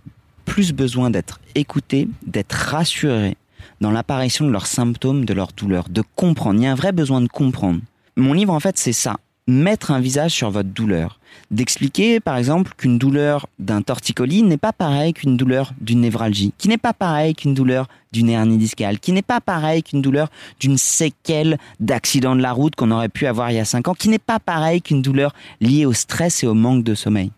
plus 0.51 0.73
besoin 0.73 1.11
d'être 1.11 1.41
écoutés, 1.55 2.09
d'être 2.27 2.55
rassurés 2.55 3.37
dans 3.81 3.93
l'apparition 3.93 4.45
de 4.45 4.51
leurs 4.51 4.67
symptômes, 4.67 5.25
de 5.25 5.33
leurs 5.33 5.53
douleurs, 5.57 5.89
de 5.89 6.03
comprendre. 6.17 6.59
Il 6.59 6.65
y 6.65 6.67
a 6.67 6.73
un 6.73 6.75
vrai 6.75 6.91
besoin 6.91 7.21
de 7.21 7.29
comprendre. 7.29 7.79
Mon 8.17 8.33
livre, 8.33 8.53
en 8.53 8.59
fait, 8.59 8.77
c'est 8.77 8.93
ça. 8.93 9.19
Mettre 9.47 9.93
un 9.93 10.01
visage 10.01 10.33
sur 10.33 10.51
votre 10.51 10.69
douleur. 10.69 11.21
D'expliquer, 11.53 12.19
par 12.19 12.37
exemple, 12.37 12.73
qu'une 12.77 12.99
douleur 12.99 13.47
d'un 13.61 13.81
torticolis 13.81 14.43
n'est 14.43 14.57
pas 14.57 14.73
pareil 14.73 15.13
qu'une 15.13 15.37
douleur 15.37 15.73
d'une 15.81 16.01
névralgie, 16.01 16.53
qui 16.59 16.67
n'est 16.67 16.79
pas 16.79 16.95
pareil 16.95 17.37
qu'une 17.37 17.55
douleur 17.55 17.87
d'une 18.11 18.29
hernie 18.29 18.59
discale, 18.59 18.99
qui 18.99 19.13
n'est 19.13 19.23
pas 19.23 19.41
pareil 19.41 19.85
qu'une 19.85 20.03
douleur 20.03 20.31
d'une 20.59 20.79
séquelle 20.79 21.59
d'accident 21.79 22.35
de 22.35 22.43
la 22.43 22.51
route 22.51 22.75
qu'on 22.75 22.91
aurait 22.91 23.09
pu 23.09 23.29
avoir 23.29 23.53
il 23.53 23.55
y 23.55 23.61
a 23.61 23.65
5 23.65 23.87
ans, 23.87 23.95
qui 23.95 24.09
n'est 24.09 24.19
pas 24.19 24.41
pareil 24.41 24.83
qu'une 24.83 25.01
douleur 25.01 25.33
liée 25.61 25.87
au 25.87 25.93
stress 25.93 26.43
et 26.43 26.49
au 26.49 26.55
manque 26.55 26.83
de 26.83 26.97
sommeil. 26.97 27.31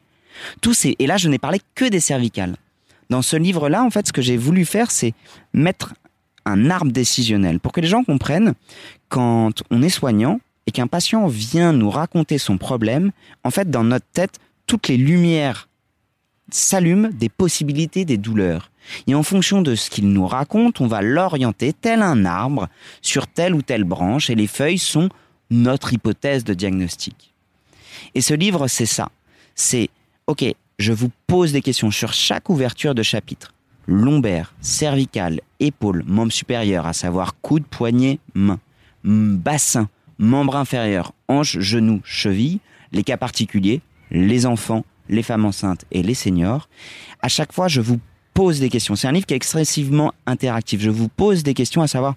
Tous 0.62 0.73
ces, 0.73 0.97
et 0.99 1.06
là, 1.06 1.19
je 1.19 1.29
n'ai 1.29 1.38
parlé 1.38 1.61
que 1.75 1.85
des 1.85 2.00
cervicales. 2.00 2.56
Dans 3.12 3.20
ce 3.20 3.37
livre-là, 3.37 3.85
en 3.85 3.91
fait, 3.91 4.06
ce 4.06 4.12
que 4.14 4.23
j'ai 4.23 4.38
voulu 4.38 4.64
faire, 4.64 4.91
c'est 4.91 5.12
mettre 5.53 5.93
un 6.47 6.70
arbre 6.70 6.91
décisionnel 6.91 7.61
pour 7.61 7.73
que 7.73 7.82
les 7.82 7.87
gens 7.87 8.05
comprennent 8.05 8.55
quand 9.11 9.62
on 9.70 9.82
est 9.82 9.91
soignant 9.91 10.41
et 10.67 10.70
qu'un 10.70 10.87
patient 10.87 11.26
vient 11.26 11.75
nous 11.75 11.91
raconter 11.91 12.38
son 12.38 12.56
problème, 12.56 13.12
en 13.44 13.50
fait, 13.50 13.69
dans 13.69 13.85
notre 13.85 14.06
tête, 14.14 14.38
toutes 14.67 14.88
les 14.88 14.97
lumières 14.97 15.69
s'allument 16.50 17.11
des 17.12 17.29
possibilités 17.29 18.06
des 18.06 18.17
douleurs. 18.17 18.70
Et 19.06 19.15
en 19.15 19.23
fonction 19.23 19.61
de 19.61 19.75
ce 19.75 19.91
qu'il 19.91 20.08
nous 20.08 20.26
raconte, 20.26 20.81
on 20.81 20.87
va 20.87 21.03
l'orienter 21.03 21.75
tel 21.75 22.00
un 22.00 22.25
arbre 22.25 22.70
sur 23.03 23.26
telle 23.26 23.55
ou 23.55 23.61
telle 23.61 23.85
branche 23.85 24.31
et 24.31 24.35
les 24.35 24.47
feuilles 24.47 24.79
sont 24.79 25.11
notre 25.50 25.93
hypothèse 25.93 26.44
de 26.44 26.55
diagnostic. 26.55 27.35
Et 28.15 28.23
ce 28.23 28.32
livre, 28.32 28.69
c'est 28.69 28.87
ça. 28.87 29.11
C'est, 29.55 29.91
OK, 30.26 30.47
je 30.82 30.93
vous 30.93 31.11
pose 31.26 31.52
des 31.52 31.62
questions 31.62 31.90
sur 31.90 32.12
chaque 32.12 32.50
ouverture 32.50 32.94
de 32.94 33.02
chapitre. 33.02 33.55
Lombaire, 33.87 34.52
cervical, 34.61 35.40
épaule, 35.61 36.02
membre 36.06 36.32
supérieur, 36.32 36.87
à 36.87 36.93
savoir 36.93 37.40
coude, 37.40 37.64
poignet, 37.64 38.19
main, 38.34 38.58
bassin, 39.05 39.88
membre 40.19 40.56
inférieur, 40.56 41.12
hanche, 41.29 41.58
genou, 41.61 42.00
cheville, 42.05 42.58
les 42.90 43.05
cas 43.05 43.17
particuliers, 43.17 43.81
les 44.11 44.44
enfants, 44.44 44.84
les 45.08 45.23
femmes 45.23 45.44
enceintes 45.44 45.84
et 45.93 46.02
les 46.02 46.14
seniors. 46.14 46.69
À 47.23 47.29
chaque 47.29 47.52
fois, 47.52 47.69
je 47.69 47.81
vous 47.81 48.00
pose 48.34 48.61
des 48.61 48.69
questions. 48.69 48.96
C'est 48.96 49.08
un 49.08 49.12
livre 49.12 49.26
qui 49.26 49.34
est 49.34 49.37
excessivement 49.37 50.12
interactif. 50.26 50.81
Je 50.81 50.90
vous 50.90 51.08
pose 51.08 51.43
des 51.44 51.55
questions 51.55 51.82
à 51.82 51.87
savoir 51.87 52.17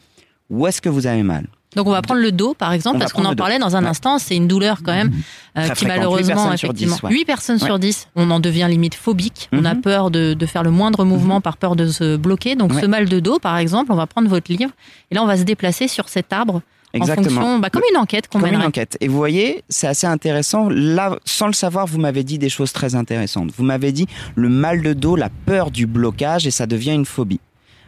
où 0.50 0.66
est-ce 0.68 0.82
que 0.82 0.90
vous 0.90 1.08
avez 1.08 1.24
mal? 1.24 1.48
Donc 1.76 1.88
on 1.88 1.92
va 1.92 2.02
prendre 2.02 2.22
le 2.22 2.32
dos 2.32 2.54
par 2.54 2.72
exemple, 2.74 3.00
parce 3.00 3.14
qu'on 3.14 3.26
en 3.26 3.36
parlait 3.36 3.60
dans 3.60 3.76
un 3.76 3.84
ouais. 3.84 3.90
instant, 3.90 4.18
c'est 4.20 4.36
une 4.36 4.48
douleur 4.48 4.80
quand 4.84 4.94
même 4.94 5.12
euh, 5.58 5.70
qui 5.70 5.86
malheureusement, 5.86 6.52
8 6.52 6.54
effectivement, 6.54 6.96
10, 6.96 7.04
ouais. 7.04 7.12
8 7.12 7.26
personnes 7.26 7.58
ouais. 7.58 7.66
sur 7.66 7.80
10, 7.80 8.08
on 8.16 8.32
en 8.32 8.40
devient 8.40 8.68
limite 8.70 8.96
phobique, 8.96 9.50
mm 9.52 9.58
-hmm. 9.58 9.62
on 9.62 9.66
a 9.66 9.74
mhm. 9.74 9.82
peur 9.82 10.12
de, 10.12 10.34
de, 10.34 10.46
faire 10.46 10.64
le 10.64 10.72
moindre 10.72 11.04
mouvement 11.06 11.36
mm 11.36 11.40
-hmm. 11.40 11.50
par 11.50 11.58
peur 11.58 11.76
de 11.76 11.88
se 11.88 12.18
bloquer. 12.18 12.56
Donc 12.56 12.74
ce 12.82 12.86
mal 12.86 13.04
de 13.10 13.20
dos 13.20 13.40
par 13.40 13.58
exemple, 13.58 13.92
on 13.92 13.96
va 14.04 14.08
prendre 14.08 14.30
votre 14.30 14.50
livre 14.52 14.72
et 15.10 15.16
là 15.16 15.22
on 15.24 15.28
va 15.28 15.38
se 15.38 15.44
déplacer 15.44 15.88
sur 15.88 16.06
cet 16.10 16.34
arbre. 16.34 16.62
Exactement. 16.96 17.28
En 17.28 17.42
fonction, 17.42 17.60
bah, 17.60 17.70
comme 17.70 17.84
une 17.92 17.98
enquête 17.98 18.28
qu'on 18.28 18.40
Comme 18.40 18.50
mènerait. 18.50 18.64
une 18.64 18.70
enquête. 18.70 18.98
Et 19.02 19.08
vous 19.10 19.18
voyez, 19.18 19.64
c'est 19.70 19.88
assez 19.88 20.08
intéressant. 20.08 20.70
Là, 20.70 21.18
sans 21.26 21.48
le 21.48 21.54
savoir, 21.54 21.86
vous 21.88 22.00
m'avez 22.00 22.24
dit 22.24 22.38
des 22.38 22.50
choses 22.50 22.72
très 22.72 22.96
intéressantes. 22.96 23.52
Vous 23.58 23.64
m'avez 23.64 23.92
dit 23.92 24.08
le 24.36 24.50
mal 24.50 24.82
de 24.82 24.94
dos, 24.94 25.16
la 25.18 25.30
peur 25.46 25.72
du 25.72 25.88
blocage 25.88 26.48
et 26.48 26.52
ça 26.52 26.66
devient 26.68 26.94
une 26.94 27.06
phobie. 27.06 27.42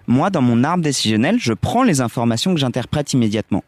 Moi, 0.07 0.29
dans 0.29 0.41
mon 0.41 0.63
arbre 0.63 0.83
décisionnel, 0.83 1.37
je 1.39 1.53
prends 1.53 1.83
les 1.83 2.01
informations 2.01 2.53
que 2.53 2.59
j'interprète 2.59 3.13
immédiatement. 3.13 3.63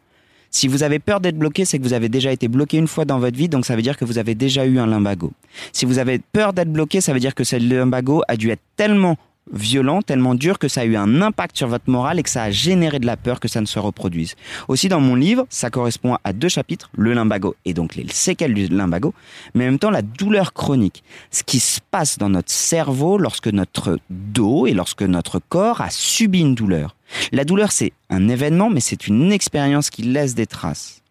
Si 0.51 0.67
vous 0.67 0.83
avez 0.83 0.99
peur 0.99 1.19
d'être 1.19 1.37
bloqué, 1.37 1.63
c'est 1.65 1.77
que 1.77 1.83
vous 1.83 1.93
avez 1.93 2.09
déjà 2.09 2.31
été 2.31 2.47
bloqué 2.47 2.77
une 2.77 2.87
fois 2.87 3.05
dans 3.05 3.19
votre 3.19 3.37
vie, 3.37 3.49
donc 3.49 3.65
ça 3.65 3.75
veut 3.75 3.81
dire 3.81 3.97
que 3.97 4.05
vous 4.05 4.17
avez 4.17 4.33
déjà 4.35 4.65
eu 4.65 4.79
un 4.79 4.87
lumbago. 4.87 5.31
Si 5.73 5.85
vous 5.85 5.99
avez 5.99 6.19
peur 6.19 6.53
d'être 6.53 6.71
bloqué, 6.71 7.01
ça 7.01 7.13
veut 7.13 7.19
dire 7.19 7.35
que 7.35 7.43
ce 7.43 7.55
lumbago 7.55 8.23
a 8.27 8.35
dû 8.35 8.49
être 8.49 8.61
tellement 8.75 9.17
violent, 9.51 10.01
tellement 10.01 10.35
dur 10.35 10.59
que 10.59 10.67
ça 10.67 10.81
a 10.81 10.85
eu 10.85 10.95
un 10.95 11.21
impact 11.21 11.57
sur 11.57 11.67
votre 11.67 11.89
morale 11.89 12.19
et 12.19 12.23
que 12.23 12.29
ça 12.29 12.43
a 12.43 12.51
généré 12.51 12.99
de 12.99 13.05
la 13.05 13.17
peur 13.17 13.39
que 13.39 13.47
ça 13.47 13.61
ne 13.61 13.65
se 13.65 13.79
reproduise. 13.79 14.35
Aussi 14.67 14.89
dans 14.89 14.99
mon 14.99 15.15
livre, 15.15 15.45
ça 15.49 15.69
correspond 15.69 16.17
à 16.23 16.33
deux 16.33 16.49
chapitres, 16.49 16.89
le 16.97 17.13
lumbago 17.13 17.55
et 17.65 17.73
donc 17.73 17.95
les 17.95 18.07
séquelles 18.09 18.53
du 18.53 18.67
lumbago, 18.67 19.13
mais 19.55 19.65
en 19.65 19.71
même 19.71 19.79
temps 19.79 19.89
la 19.89 20.01
douleur 20.01 20.53
chronique. 20.53 21.03
Ce 21.31 21.43
qui 21.43 21.59
se 21.59 21.79
passe 21.91 22.17
dans 22.17 22.29
notre 22.29 22.51
cerveau 22.51 23.17
lorsque 23.17 23.47
notre 23.47 23.99
dos 24.09 24.67
et 24.67 24.73
lorsque 24.73 25.03
notre 25.03 25.39
corps 25.39 25.81
a 25.81 25.89
subi 25.89 26.41
une 26.41 26.55
douleur. 26.55 26.95
La 27.31 27.43
douleur, 27.43 27.71
c'est 27.71 27.93
un 28.09 28.27
événement, 28.27 28.69
mais 28.69 28.81
c'est 28.81 29.07
une 29.07 29.31
expérience 29.31 29.89
qui 29.89 30.03
laisse 30.03 30.35
des 30.35 30.45
traces. 30.45 31.01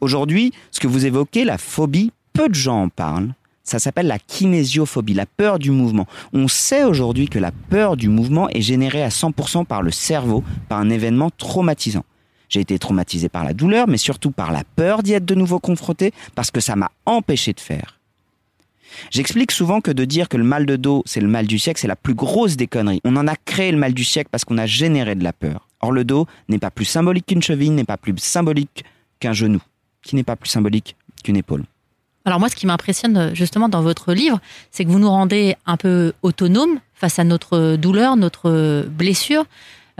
Aujourd'hui, 0.00 0.52
ce 0.70 0.80
que 0.80 0.86
vous 0.86 1.06
évoquez, 1.06 1.44
la 1.44 1.58
phobie, 1.58 2.12
peu 2.32 2.48
de 2.48 2.54
gens 2.54 2.82
en 2.82 2.88
parlent. 2.88 3.34
Ça 3.64 3.78
s'appelle 3.78 4.06
la 4.06 4.18
kinésiophobie, 4.18 5.14
la 5.14 5.24
peur 5.24 5.58
du 5.58 5.70
mouvement. 5.70 6.06
On 6.34 6.48
sait 6.48 6.84
aujourd'hui 6.84 7.28
que 7.28 7.38
la 7.38 7.50
peur 7.50 7.96
du 7.96 8.10
mouvement 8.10 8.48
est 8.50 8.60
générée 8.60 9.02
à 9.02 9.08
100% 9.08 9.64
par 9.64 9.80
le 9.82 9.90
cerveau, 9.90 10.44
par 10.68 10.78
un 10.78 10.90
événement 10.90 11.30
traumatisant. 11.30 12.04
J'ai 12.50 12.60
été 12.60 12.78
traumatisé 12.78 13.30
par 13.30 13.42
la 13.42 13.54
douleur, 13.54 13.88
mais 13.88 13.96
surtout 13.96 14.30
par 14.30 14.52
la 14.52 14.64
peur 14.76 15.02
d'y 15.02 15.14
être 15.14 15.24
de 15.24 15.34
nouveau 15.34 15.58
confronté, 15.58 16.12
parce 16.34 16.50
que 16.50 16.60
ça 16.60 16.76
m'a 16.76 16.90
empêché 17.06 17.54
de 17.54 17.60
faire. 17.60 17.98
J'explique 19.10 19.50
souvent 19.50 19.80
que 19.80 19.90
de 19.90 20.04
dire 20.04 20.28
que 20.28 20.36
le 20.36 20.44
mal 20.44 20.66
de 20.66 20.76
dos, 20.76 21.02
c'est 21.06 21.20
le 21.20 21.26
mal 21.26 21.46
du 21.46 21.58
siècle, 21.58 21.80
c'est 21.80 21.88
la 21.88 21.96
plus 21.96 22.14
grosse 22.14 22.56
des 22.56 22.66
conneries. 22.66 23.00
On 23.02 23.16
en 23.16 23.26
a 23.26 23.34
créé 23.34 23.72
le 23.72 23.78
mal 23.78 23.94
du 23.94 24.04
siècle 24.04 24.28
parce 24.30 24.44
qu'on 24.44 24.58
a 24.58 24.66
généré 24.66 25.14
de 25.14 25.24
la 25.24 25.32
peur. 25.32 25.68
Or, 25.80 25.90
le 25.90 26.04
dos 26.04 26.26
n'est 26.48 26.58
pas 26.58 26.70
plus 26.70 26.84
symbolique 26.84 27.26
qu'une 27.26 27.42
cheville, 27.42 27.70
n'est 27.70 27.84
pas 27.84 27.96
plus 27.96 28.14
symbolique 28.18 28.84
qu'un 29.20 29.32
genou, 29.32 29.60
qui 30.02 30.16
n'est 30.16 30.22
pas 30.22 30.36
plus 30.36 30.50
symbolique 30.50 30.96
qu'une 31.24 31.36
épaule. 31.36 31.64
Alors 32.24 32.40
moi, 32.40 32.48
ce 32.48 32.56
qui 32.56 32.66
m'impressionne 32.66 33.34
justement 33.34 33.68
dans 33.68 33.82
votre 33.82 34.14
livre, 34.14 34.40
c'est 34.70 34.84
que 34.84 34.90
vous 34.90 34.98
nous 34.98 35.10
rendez 35.10 35.56
un 35.66 35.76
peu 35.76 36.12
autonomes 36.22 36.78
face 36.94 37.18
à 37.18 37.24
notre 37.24 37.76
douleur, 37.76 38.16
notre 38.16 38.86
blessure. 38.88 39.44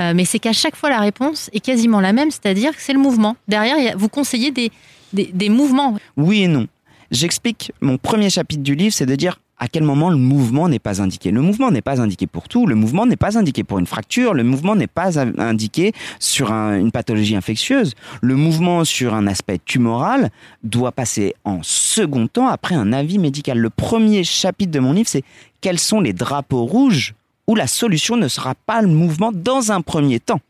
Euh, 0.00 0.12
mais 0.14 0.24
c'est 0.24 0.38
qu'à 0.38 0.52
chaque 0.52 0.74
fois, 0.74 0.90
la 0.90 1.00
réponse 1.00 1.50
est 1.52 1.60
quasiment 1.60 2.00
la 2.00 2.12
même, 2.12 2.30
c'est-à-dire 2.30 2.72
que 2.72 2.80
c'est 2.80 2.94
le 2.94 2.98
mouvement. 2.98 3.36
Derrière, 3.46 3.96
vous 3.96 4.08
conseillez 4.08 4.50
des, 4.50 4.72
des, 5.12 5.30
des 5.32 5.48
mouvements. 5.48 5.96
Oui 6.16 6.42
et 6.42 6.48
non 6.48 6.66
j'explique 7.14 7.72
mon 7.80 7.96
premier 7.96 8.28
chapitre 8.28 8.62
du 8.62 8.74
livre, 8.74 8.94
c'est 8.94 9.06
de 9.06 9.14
dire 9.14 9.38
à 9.64 9.68
quel 9.68 9.82
moment 9.82 10.10
le 10.10 10.18
mouvement 10.18 10.68
n'est 10.68 10.78
pas 10.78 11.00
indiqué. 11.00 11.30
Le 11.30 11.40
mouvement 11.40 11.70
n'est 11.70 11.80
pas 11.80 11.98
indiqué 11.98 12.26
pour 12.26 12.50
tout, 12.50 12.66
le 12.66 12.74
mouvement 12.74 13.06
n'est 13.06 13.16
pas 13.16 13.38
indiqué 13.38 13.64
pour 13.64 13.78
une 13.78 13.86
fracture, 13.86 14.34
le 14.34 14.44
mouvement 14.44 14.76
n'est 14.76 14.86
pas 14.86 15.18
indiqué 15.18 15.94
sur 16.20 16.52
un, 16.52 16.78
une 16.78 16.92
pathologie 16.92 17.34
infectieuse. 17.34 17.94
Le 18.20 18.36
mouvement 18.36 18.84
sur 18.84 19.14
un 19.14 19.26
aspect 19.26 19.58
tumoral 19.64 20.30
doit 20.64 20.92
passer 20.92 21.34
en 21.44 21.60
second 21.62 22.26
temps 22.26 22.48
après 22.48 22.74
un 22.74 22.92
avis 22.92 23.18
médical. 23.18 23.56
Le 23.56 23.70
premier 23.70 24.22
chapitre 24.22 24.70
de 24.70 24.80
mon 24.80 24.92
livre, 24.92 25.08
c'est 25.08 25.24
quels 25.62 25.78
sont 25.78 26.02
les 26.02 26.12
drapeaux 26.12 26.66
rouges 26.66 27.14
où 27.46 27.54
la 27.54 27.66
solution 27.66 28.18
ne 28.18 28.28
sera 28.28 28.54
pas 28.54 28.82
le 28.82 28.88
mouvement 28.88 29.32
dans 29.32 29.72
un 29.72 29.80
premier 29.80 30.20
temps? 30.20 30.42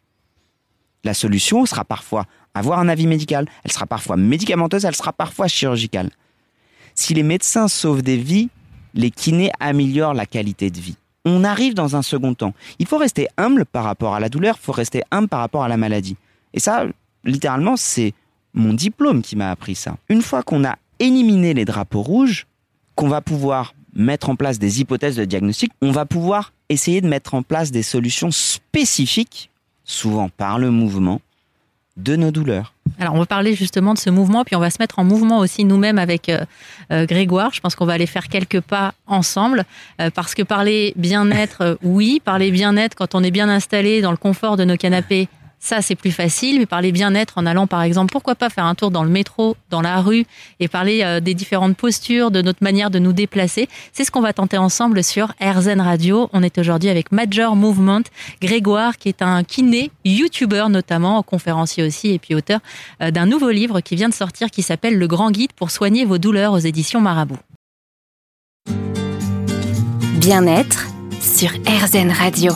La 1.04 1.14
solution 1.14 1.64
sera 1.66 1.85
parfois 1.85 2.26
avoir 2.52 2.80
un 2.80 2.88
avis 2.88 3.06
médical, 3.06 3.47
elle 3.62 3.71
sera 3.71 3.87
parfois 3.87 4.16
médicamenteuse, 4.16 4.85
elle 4.85 4.97
sera 4.97 5.12
parfois 5.12 5.47
chirurgicale. 5.47 6.11
Si 6.97 7.14
les 7.14 7.23
médecins 7.23 7.68
sauvent 7.68 8.02
des 8.02 8.16
vies, 8.16 8.49
les 8.94 9.10
kinés 9.10 9.50
améliorent 9.60 10.14
la 10.14 10.26
qualité 10.26 10.70
de 10.70 10.78
vie. 10.78 10.96
On 11.24 11.44
arrive 11.44 11.74
dans 11.74 11.96
un 11.96 12.02
second 12.02 12.34
temps. 12.34 12.54
Il 12.78 12.86
faut 12.86 12.98
rester 12.98 13.28
humble 13.36 13.64
par 13.64 13.84
rapport 13.84 14.14
à 14.14 14.20
la 14.20 14.28
douleur, 14.28 14.56
il 14.60 14.64
faut 14.64 14.72
rester 14.72 15.02
humble 15.10 15.28
par 15.28 15.40
rapport 15.40 15.64
à 15.64 15.68
la 15.68 15.76
maladie. 15.76 16.16
Et 16.52 16.60
ça, 16.60 16.84
littéralement, 17.24 17.76
c'est 17.76 18.12
mon 18.52 18.72
diplôme 18.72 19.22
qui 19.22 19.36
m'a 19.36 19.50
appris 19.50 19.74
ça. 19.74 19.96
Une 20.08 20.22
fois 20.22 20.42
qu'on 20.42 20.64
a 20.64 20.76
éliminé 20.98 21.54
les 21.54 21.64
drapeaux 21.64 22.02
rouges, 22.02 22.46
qu'on 22.94 23.08
va 23.08 23.20
pouvoir 23.20 23.74
mettre 23.94 24.28
en 24.28 24.36
place 24.36 24.58
des 24.58 24.80
hypothèses 24.80 25.16
de 25.16 25.24
diagnostic, 25.24 25.72
on 25.82 25.90
va 25.90 26.04
pouvoir 26.06 26.52
essayer 26.68 27.00
de 27.00 27.08
mettre 27.08 27.34
en 27.34 27.42
place 27.42 27.70
des 27.70 27.82
solutions 27.82 28.30
spécifiques, 28.30 29.50
souvent 29.84 30.28
par 30.28 30.58
le 30.58 30.70
mouvement, 30.70 31.20
de 31.96 32.16
nos 32.16 32.30
douleurs. 32.30 32.74
Alors, 32.98 33.14
on 33.14 33.18
va 33.18 33.26
parler 33.26 33.54
justement 33.54 33.94
de 33.94 33.98
ce 33.98 34.10
mouvement, 34.10 34.44
puis 34.44 34.56
on 34.56 34.60
va 34.60 34.70
se 34.70 34.76
mettre 34.80 34.98
en 34.98 35.04
mouvement 35.04 35.38
aussi 35.38 35.64
nous-mêmes 35.64 35.98
avec 35.98 36.28
euh, 36.28 36.44
euh, 36.92 37.06
Grégoire. 37.06 37.52
Je 37.52 37.60
pense 37.60 37.74
qu'on 37.74 37.86
va 37.86 37.94
aller 37.94 38.06
faire 38.06 38.28
quelques 38.28 38.60
pas 38.60 38.94
ensemble, 39.06 39.64
euh, 40.00 40.10
parce 40.10 40.34
que 40.34 40.42
parler 40.42 40.92
bien-être, 40.96 41.78
oui, 41.82 42.20
parler 42.24 42.50
bien-être 42.50 42.94
quand 42.94 43.14
on 43.14 43.22
est 43.22 43.30
bien 43.30 43.48
installé 43.48 44.00
dans 44.00 44.12
le 44.12 44.16
confort 44.16 44.56
de 44.56 44.64
nos 44.64 44.76
canapés, 44.76 45.28
ça, 45.58 45.80
c'est 45.80 45.94
plus 45.94 46.11
facile, 46.11 46.58
mais 46.58 46.66
parler 46.66 46.92
bien-être 46.92 47.38
en 47.38 47.46
allant, 47.46 47.66
par 47.66 47.82
exemple, 47.82 48.12
pourquoi 48.12 48.34
pas 48.34 48.50
faire 48.50 48.64
un 48.64 48.75
tour 48.75 48.90
dans 48.90 49.02
le 49.02 49.08
métro, 49.08 49.56
dans 49.70 49.80
la 49.80 50.00
rue, 50.00 50.26
et 50.61 50.68
parler 50.68 51.00
euh, 51.02 51.20
des 51.20 51.34
différentes 51.34 51.76
postures, 51.76 52.30
de 52.30 52.42
notre 52.42 52.62
manière 52.62 52.90
de 52.90 52.99
nous 52.99 53.12
déplacer. 53.12 53.68
C'est 53.92 54.04
ce 54.04 54.11
qu'on 54.11 54.20
va 54.20 54.32
tenter 54.32 54.58
ensemble 54.58 55.02
sur 55.02 55.32
RZN 55.40 55.80
Radio. 55.80 56.28
On 56.32 56.42
est 56.42 56.58
aujourd'hui 56.58 56.90
avec 56.90 57.12
Major 57.12 57.56
Movement, 57.56 58.02
Grégoire, 58.40 58.99
qui 58.99 59.08
est 59.08 59.23
un 59.23 59.42
kiné, 59.44 59.90
youtubeur 60.04 60.68
notamment, 60.68 61.23
conférencier 61.23 61.82
aussi, 61.82 62.11
et 62.11 62.18
puis 62.18 62.34
auteur 62.34 62.61
euh, 63.00 63.11
d'un 63.11 63.26
nouveau 63.26 63.50
livre 63.50 63.80
qui 63.80 63.96
vient 63.96 64.08
de 64.08 64.14
sortir, 64.14 64.50
qui 64.50 64.62
s'appelle 64.62 64.99
Le 64.99 65.06
Grand 65.06 65.30
Guide 65.30 65.52
pour 65.52 65.70
soigner 65.70 66.04
vos 66.04 66.18
douleurs 66.18 66.52
aux 66.52 66.58
éditions 66.58 67.00
Marabout. 67.00 67.38
Bien-être 70.18 70.87
sur 71.20 71.50
RZN 71.66 72.11
Radio. 72.11 72.52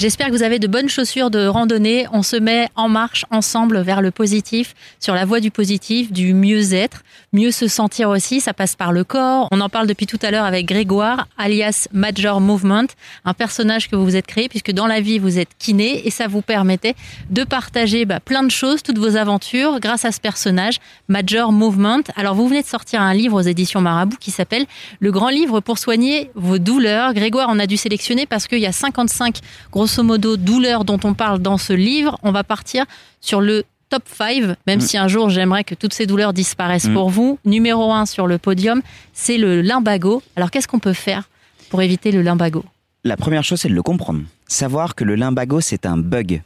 J'espère 0.00 0.28
que 0.28 0.32
vous 0.32 0.42
avez 0.42 0.58
de 0.58 0.66
bonnes 0.66 0.88
chaussures 0.88 1.28
de 1.28 1.46
randonnée. 1.46 2.06
On 2.10 2.22
se 2.22 2.36
met 2.36 2.70
en 2.74 2.88
marche 2.88 3.26
ensemble 3.30 3.82
vers 3.82 4.00
le 4.00 4.10
positif, 4.10 4.74
sur 4.98 5.14
la 5.14 5.26
voie 5.26 5.40
du 5.40 5.50
positif, 5.50 6.10
du 6.10 6.32
mieux-être, 6.32 7.02
mieux 7.34 7.50
se 7.50 7.68
sentir 7.68 8.08
aussi. 8.08 8.40
Ça 8.40 8.54
passe 8.54 8.76
par 8.76 8.92
le 8.92 9.04
corps. 9.04 9.46
On 9.50 9.60
en 9.60 9.68
parle 9.68 9.86
depuis 9.86 10.06
tout 10.06 10.18
à 10.22 10.30
l'heure 10.30 10.46
avec 10.46 10.64
Grégoire, 10.64 11.28
alias 11.36 11.86
Major 11.92 12.40
Movement, 12.40 12.86
un 13.26 13.34
personnage 13.34 13.90
que 13.90 13.96
vous 13.96 14.06
vous 14.06 14.16
êtes 14.16 14.26
créé 14.26 14.48
puisque 14.48 14.72
dans 14.72 14.86
la 14.86 15.02
vie 15.02 15.18
vous 15.18 15.38
êtes 15.38 15.50
kiné 15.58 16.06
et 16.06 16.10
ça 16.10 16.28
vous 16.28 16.40
permettait 16.40 16.94
de 17.28 17.44
partager 17.44 18.06
bah, 18.06 18.20
plein 18.20 18.42
de 18.42 18.50
choses, 18.50 18.82
toutes 18.82 18.96
vos 18.96 19.16
aventures 19.16 19.80
grâce 19.80 20.06
à 20.06 20.12
ce 20.12 20.20
personnage, 20.20 20.78
Major 21.08 21.52
Movement. 21.52 22.04
Alors 22.16 22.34
vous 22.34 22.48
venez 22.48 22.62
de 22.62 22.66
sortir 22.66 23.02
un 23.02 23.12
livre 23.12 23.38
aux 23.38 23.46
éditions 23.46 23.82
Marabout 23.82 24.16
qui 24.18 24.30
s'appelle 24.30 24.64
Le 24.98 25.12
grand 25.12 25.28
livre 25.28 25.60
pour 25.60 25.76
soigner 25.76 26.30
vos 26.36 26.56
douleurs. 26.56 27.12
Grégoire, 27.12 27.48
on 27.50 27.58
a 27.58 27.66
dû 27.66 27.76
sélectionner 27.76 28.24
parce 28.24 28.46
qu'il 28.46 28.60
y 28.60 28.66
a 28.66 28.72
55 28.72 29.40
grosses 29.70 29.89
grosso 29.90 30.04
modo 30.04 30.36
douleurs 30.36 30.84
dont 30.84 31.00
on 31.02 31.14
parle 31.14 31.40
dans 31.40 31.58
ce 31.58 31.72
livre, 31.72 32.16
on 32.22 32.30
va 32.30 32.44
partir 32.44 32.84
sur 33.20 33.40
le 33.40 33.64
top 33.88 34.04
5, 34.06 34.56
même 34.68 34.78
mm. 34.78 34.80
si 34.80 34.96
un 34.96 35.08
jour 35.08 35.30
j'aimerais 35.30 35.64
que 35.64 35.74
toutes 35.74 35.94
ces 35.94 36.06
douleurs 36.06 36.32
disparaissent 36.32 36.88
mm. 36.88 36.94
pour 36.94 37.10
vous. 37.10 37.40
Numéro 37.44 37.92
1 37.92 38.06
sur 38.06 38.28
le 38.28 38.38
podium, 38.38 38.82
c'est 39.14 39.36
le 39.36 39.62
limbago. 39.62 40.22
Alors 40.36 40.52
qu'est-ce 40.52 40.68
qu'on 40.68 40.78
peut 40.78 40.92
faire 40.92 41.28
pour 41.70 41.82
éviter 41.82 42.12
le 42.12 42.22
limbago 42.22 42.64
La 43.02 43.16
première 43.16 43.42
chose, 43.42 43.60
c'est 43.60 43.68
de 43.68 43.74
le 43.74 43.82
comprendre. 43.82 44.20
Savoir 44.46 44.94
que 44.94 45.02
le 45.02 45.16
limbago, 45.16 45.60
c'est 45.60 45.86
un 45.86 45.96
bug. 45.96 46.40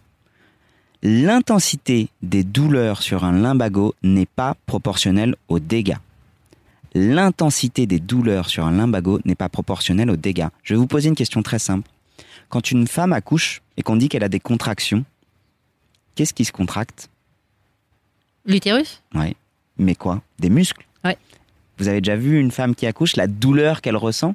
L'intensité 1.02 2.08
des 2.22 2.44
douleurs 2.44 3.02
sur 3.02 3.24
un 3.24 3.32
limbago 3.32 3.94
n'est 4.02 4.24
pas 4.24 4.56
proportionnelle 4.64 5.34
aux 5.48 5.58
dégâts. 5.58 5.98
L'intensité 6.94 7.86
des 7.86 7.98
douleurs 7.98 8.48
sur 8.48 8.64
un 8.64 8.72
limbago 8.72 9.20
n'est 9.26 9.34
pas 9.34 9.50
proportionnelle 9.50 10.10
aux 10.10 10.16
dégâts. 10.16 10.48
Je 10.62 10.72
vais 10.72 10.78
vous 10.78 10.86
poser 10.86 11.10
une 11.10 11.14
question 11.14 11.42
très 11.42 11.58
simple. 11.58 11.90
Quand 12.48 12.70
une 12.70 12.86
femme 12.86 13.12
accouche 13.12 13.62
et 13.76 13.82
qu'on 13.82 13.96
dit 13.96 14.08
qu'elle 14.08 14.24
a 14.24 14.28
des 14.28 14.40
contractions, 14.40 15.04
qu'est-ce 16.14 16.34
qui 16.34 16.44
se 16.44 16.52
contracte? 16.52 17.08
L'utérus? 18.46 19.02
Oui. 19.14 19.36
Mais 19.78 19.94
quoi? 19.94 20.22
Des 20.38 20.50
muscles? 20.50 20.86
Oui. 21.04 21.12
Vous 21.78 21.88
avez 21.88 22.00
déjà 22.00 22.16
vu 22.16 22.38
une 22.38 22.50
femme 22.50 22.74
qui 22.74 22.86
accouche, 22.86 23.16
la 23.16 23.26
douleur 23.26 23.80
qu'elle 23.80 23.96
ressent? 23.96 24.34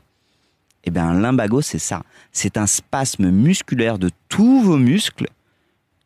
Eh 0.85 0.91
bien, 0.91 1.07
un 1.07 1.19
limbago, 1.19 1.61
c'est 1.61 1.79
ça. 1.79 2.03
C'est 2.31 2.57
un 2.57 2.67
spasme 2.67 3.29
musculaire 3.29 3.99
de 3.99 4.09
tous 4.27 4.61
vos 4.61 4.77
muscles 4.77 5.27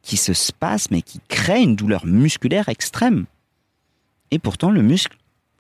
qui 0.01 0.17
se 0.17 0.33
spasme 0.33 0.95
et 0.95 1.01
qui 1.01 1.19
crée 1.27 1.62
une 1.62 1.75
douleur 1.75 2.05
musculaire 2.05 2.69
extrême. 2.69 3.25
Et 4.31 4.39
pourtant, 4.39 4.69
le 4.72 4.81
muscle, 4.81 5.17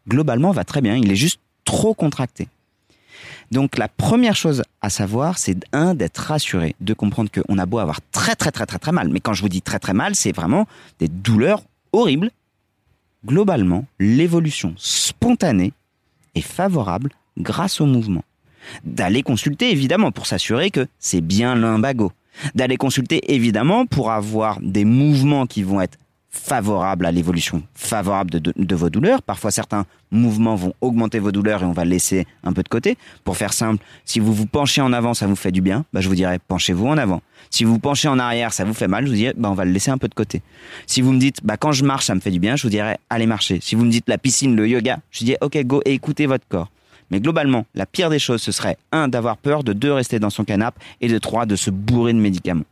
globalement, 0.07 0.51
va 0.51 0.63
très 0.63 0.81
bien. 0.81 0.95
Il 0.95 1.11
est 1.11 1.15
juste 1.15 1.39
trop 1.63 1.93
contracté. 1.93 2.49
Donc 3.51 3.77
la 3.77 3.87
première 3.87 4.35
chose 4.35 4.63
à 4.81 4.89
savoir, 4.89 5.37
c'est 5.37 5.57
un 5.71 5.95
d'être 5.95 6.17
rassuré, 6.17 6.75
de 6.81 6.93
comprendre 6.93 7.29
qu'on 7.31 7.57
a 7.57 7.65
beau 7.65 7.79
avoir 7.79 7.99
très 8.11 8.35
très 8.35 8.51
très 8.51 8.65
très 8.65 8.79
très 8.79 8.91
mal, 8.91 9.09
mais 9.09 9.19
quand 9.19 9.33
je 9.33 9.41
vous 9.41 9.49
dis 9.49 9.61
très 9.61 9.79
très 9.79 9.93
mal, 9.93 10.15
c'est 10.15 10.31
vraiment 10.31 10.67
des 10.99 11.07
douleurs 11.07 11.63
horribles. 11.91 12.31
Globalement, 13.25 13.85
l'évolution 13.99 14.73
spontanée 14.77 15.73
est 16.35 16.41
favorable 16.41 17.11
grâce 17.37 17.79
au 17.79 17.85
mouvement. 17.85 18.23
D'aller 18.83 19.23
consulter 19.23 19.71
évidemment 19.71 20.11
pour 20.11 20.25
s'assurer 20.25 20.71
que 20.71 20.87
c'est 20.99 21.21
bien 21.21 21.55
l'imbago. 21.55 22.11
D'aller 22.55 22.77
consulter 22.77 23.33
évidemment 23.33 23.85
pour 23.85 24.11
avoir 24.11 24.59
des 24.61 24.85
mouvements 24.85 25.45
qui 25.45 25.63
vont 25.63 25.81
être 25.81 25.97
favorable 26.33 27.05
à 27.05 27.11
l'évolution, 27.11 27.61
favorable 27.75 28.31
de, 28.41 28.75
vos 28.75 28.89
douleurs. 28.89 29.21
Parfois, 29.21 29.51
certains 29.51 29.85
mouvements 30.11 30.55
vont 30.55 30.73
augmenter 30.81 31.19
vos 31.19 31.31
douleurs 31.31 31.61
et 31.61 31.65
on 31.65 31.71
va 31.71 31.85
laisser 31.85 32.25
un 32.43 32.53
peu 32.53 32.63
de 32.63 32.69
côté. 32.69 32.97
Pour 33.23 33.37
faire 33.37 33.53
simple, 33.53 33.83
si 34.03 34.19
vous 34.19 34.33
vous 34.33 34.47
penchez 34.47 34.81
en 34.81 34.91
avant, 34.93 35.13
ça 35.13 35.27
vous 35.27 35.35
fait 35.35 35.51
du 35.51 35.61
bien, 35.61 35.85
bah, 35.93 36.01
je 36.01 36.09
vous 36.09 36.15
dirais, 36.15 36.39
penchez-vous 36.47 36.87
en 36.87 36.97
avant. 36.97 37.21
Si 37.51 37.63
vous 37.63 37.73
vous 37.73 37.79
penchez 37.79 38.07
en 38.07 38.17
arrière, 38.17 38.51
ça 38.51 38.65
vous 38.65 38.73
fait 38.73 38.87
mal, 38.87 39.05
je 39.05 39.11
vous 39.11 39.15
dirais, 39.15 39.33
bah, 39.37 39.49
on 39.51 39.53
va 39.53 39.63
le 39.63 39.71
laisser 39.71 39.91
un 39.91 39.99
peu 39.99 40.07
de 40.07 40.15
côté. 40.15 40.41
Si 40.87 41.01
vous 41.01 41.11
me 41.11 41.19
dites, 41.19 41.37
bah, 41.43 41.55
quand 41.55 41.71
je 41.71 41.85
marche, 41.85 42.05
ça 42.05 42.15
me 42.15 42.19
fait 42.19 42.31
du 42.31 42.39
bien, 42.39 42.55
je 42.55 42.63
vous 42.63 42.71
dirais, 42.71 42.97
allez 43.11 43.27
marcher. 43.27 43.59
Si 43.61 43.75
vous 43.75 43.85
me 43.85 43.91
dites 43.91 44.09
la 44.09 44.17
piscine, 44.17 44.55
le 44.55 44.67
yoga, 44.67 44.97
je 45.11 45.19
vous 45.19 45.25
dis, 45.25 45.35
ok, 45.39 45.57
go 45.65 45.81
et 45.85 45.93
écoutez 45.93 46.25
votre 46.25 46.47
corps. 46.47 46.71
Mais 47.11 47.19
globalement, 47.19 47.67
la 47.75 47.85
pire 47.85 48.09
des 48.09 48.17
choses, 48.17 48.41
ce 48.41 48.51
serait, 48.51 48.77
un, 48.91 49.07
d'avoir 49.07 49.37
peur, 49.37 49.63
de 49.63 49.71
deux, 49.71 49.93
rester 49.93 50.17
dans 50.17 50.31
son 50.31 50.45
canapé, 50.45 50.79
et 50.99 51.07
de 51.07 51.19
trois, 51.19 51.45
de 51.45 51.55
se 51.55 51.69
bourrer 51.69 52.13
de 52.13 52.17
médicaments 52.17 52.63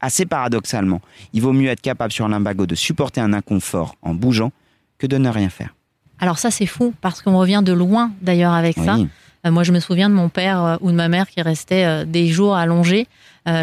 assez 0.00 0.26
paradoxalement, 0.26 1.00
il 1.32 1.42
vaut 1.42 1.52
mieux 1.52 1.68
être 1.68 1.80
capable 1.80 2.12
sur 2.12 2.24
un 2.24 2.28
limbago 2.28 2.66
de 2.66 2.74
supporter 2.74 3.20
un 3.20 3.32
inconfort 3.32 3.96
en 4.02 4.14
bougeant 4.14 4.52
que 4.98 5.06
de 5.06 5.18
ne 5.18 5.28
rien 5.28 5.48
faire. 5.48 5.74
Alors 6.20 6.38
ça 6.38 6.50
c'est 6.50 6.66
fou 6.66 6.94
parce 7.00 7.22
qu'on 7.22 7.38
revient 7.38 7.62
de 7.64 7.72
loin 7.72 8.10
d'ailleurs 8.20 8.52
avec 8.52 8.76
ça. 8.76 8.98
Euh, 9.46 9.52
moi 9.52 9.62
je 9.62 9.70
me 9.70 9.78
souviens 9.78 10.08
de 10.08 10.14
mon 10.14 10.28
père 10.28 10.64
euh, 10.64 10.76
ou 10.80 10.90
de 10.90 10.96
ma 10.96 11.08
mère 11.08 11.28
qui 11.28 11.40
restait 11.42 11.84
euh, 11.84 12.04
des 12.04 12.26
jours 12.26 12.56
allongés 12.56 13.06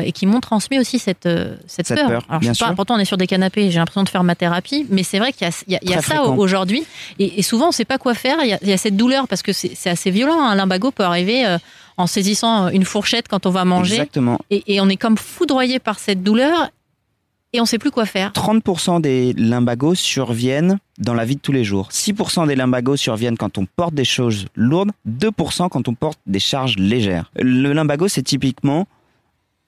et 0.04 0.13
qui 0.13 0.25
m'ont 0.25 0.39
transmis 0.39 0.80
aussi 0.80 0.98
cette, 0.98 1.30
cette, 1.68 1.89
peur. 1.89 2.25
Alors, 2.27 2.42
je 2.42 2.54
sais 2.54 2.65
pas, 2.65 2.74
pourtant 2.74 2.96
on 2.96 2.98
est 2.98 3.06
sur 3.06 3.18
des 3.18 3.27
canapés, 3.27 3.70
j'ai 3.70 3.77
l'impression 3.77 4.01
de 4.01 4.10
faire 4.10 4.24
ma 4.24 4.34
thérapie, 4.34 4.88
mais 4.89 5.04
c'est 5.04 5.20
vrai 5.20 5.32
qu'il 5.32 5.48
y 5.68 5.75
a, 5.75 5.80
y 5.84 5.94
a, 5.94 6.01
ça 6.01 6.24
aujourd'hui. 6.24 6.88
Et, 7.20 7.44
souvent 7.44 7.65
on 7.65 7.68
ne 7.68 7.74
sait 7.74 7.86
pas 7.86 8.00
quoi 8.00 8.15
faire, 8.15 8.38
il 8.42 8.58
y, 8.68 8.74
a, 8.74 8.77
cette 8.77 8.98
douleur 8.98 9.27
parce 9.27 9.44
que 9.44 9.54
c'est 9.54 9.88
assez 9.88 10.10
violent. 10.10 10.42
Un 10.42 10.56
limbago 10.56 10.89
peut 10.89 11.04
arriver 11.04 11.46
en 11.98 12.08
saisissant 12.08 12.70
une 12.70 12.86
fourchette 12.86 13.28
quand 13.28 13.46
on 13.46 13.50
va 13.50 13.66
manger. 13.66 13.96
Exactement. 13.96 14.40
Et, 14.50 14.80
on 14.82 14.90
est 14.90 14.98
comme 14.98 15.18
foudroyé 15.18 15.80
par 15.80 16.00
cette 16.00 16.24
douleur 16.24 16.70
et 17.54 17.60
on 17.60 17.64
ne 17.64 17.68
sait 17.68 17.78
plus 17.78 17.92
quoi 17.92 18.06
faire. 18.06 18.32
30% 18.32 19.00
des 19.02 19.34
limbagos 19.34 19.96
surviennent 19.96 20.78
dans 20.98 21.14
la 21.14 21.24
vie 21.24 21.36
de 21.36 21.42
tous 21.42 21.54
les 21.54 21.64
jours. 21.64 21.90
6% 21.92 22.48
des 22.48 22.56
limbagos 22.56 22.98
surviennent 22.98 23.38
quand 23.38 23.58
on 23.58 23.66
porte 23.66 23.94
des 23.94 24.06
choses 24.06 24.48
lourdes, 24.56 24.92
2% 25.08 25.70
quand 25.70 25.88
on 25.88 25.94
porte 25.94 26.20
des 26.25 26.40
charges 26.40 26.75
légères. 26.78 27.32
Le 27.40 27.72
limbago, 27.72 28.08
c'est 28.08 28.24
typiquement 28.24 28.88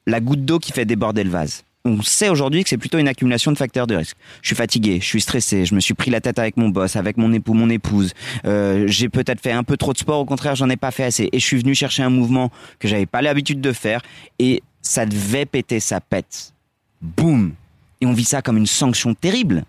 la 0.05 0.19
goutte 0.19 0.43
d'eau 0.43 0.59
qui 0.59 0.71
fait 0.71 0.85
déborder 0.85 1.23
le 1.23 1.29
vase 1.29 1.63
on 1.87 2.01
sait 2.01 2.29
aujourd'hui 2.29 2.63
que 2.63 2.69
c'est 2.69 2.77
plutôt 2.77 2.97
une 2.97 3.07
accumulation 3.07 3.51
de 3.51 3.57
facteurs 3.57 3.87
de 3.87 3.95
risque. 3.95 4.17
Je 4.41 4.47
suis 4.47 4.55
fatigué, 4.55 4.99
je 5.01 5.05
suis 5.05 5.21
stressé, 5.21 5.65
je 5.65 5.73
me 5.73 5.79
suis 5.79 5.93
pris 5.93 6.11
la 6.11 6.21
tête 6.21 6.39
avec 6.39 6.57
mon 6.57 6.69
boss, 6.69 6.95
avec 6.95 7.17
mon 7.17 7.31
époux, 7.33 7.53
mon 7.53 7.69
épouse. 7.69 8.13
Euh, 8.45 8.85
j'ai 8.87 9.09
peut-être 9.09 9.41
fait 9.41 9.51
un 9.51 9.63
peu 9.63 9.77
trop 9.77 9.93
de 9.93 9.97
sport, 9.97 10.19
au 10.19 10.25
contraire, 10.25 10.55
j'en 10.55 10.69
ai 10.69 10.77
pas 10.77 10.91
fait 10.91 11.05
assez. 11.05 11.29
Et 11.31 11.39
je 11.39 11.45
suis 11.45 11.57
venu 11.57 11.73
chercher 11.73 12.03
un 12.03 12.09
mouvement 12.09 12.51
que 12.79 12.87
j'avais 12.87 13.05
pas 13.05 13.21
l'habitude 13.21 13.61
de 13.61 13.71
faire 13.71 14.01
et 14.39 14.61
ça 14.81 15.05
devait 15.05 15.45
péter 15.45 15.79
sa 15.79 16.01
pète. 16.01 16.53
Boum 17.01 17.53
Et 18.01 18.05
on 18.05 18.13
vit 18.13 18.25
ça 18.25 18.41
comme 18.41 18.57
une 18.57 18.67
sanction 18.67 19.13
terrible 19.13 19.63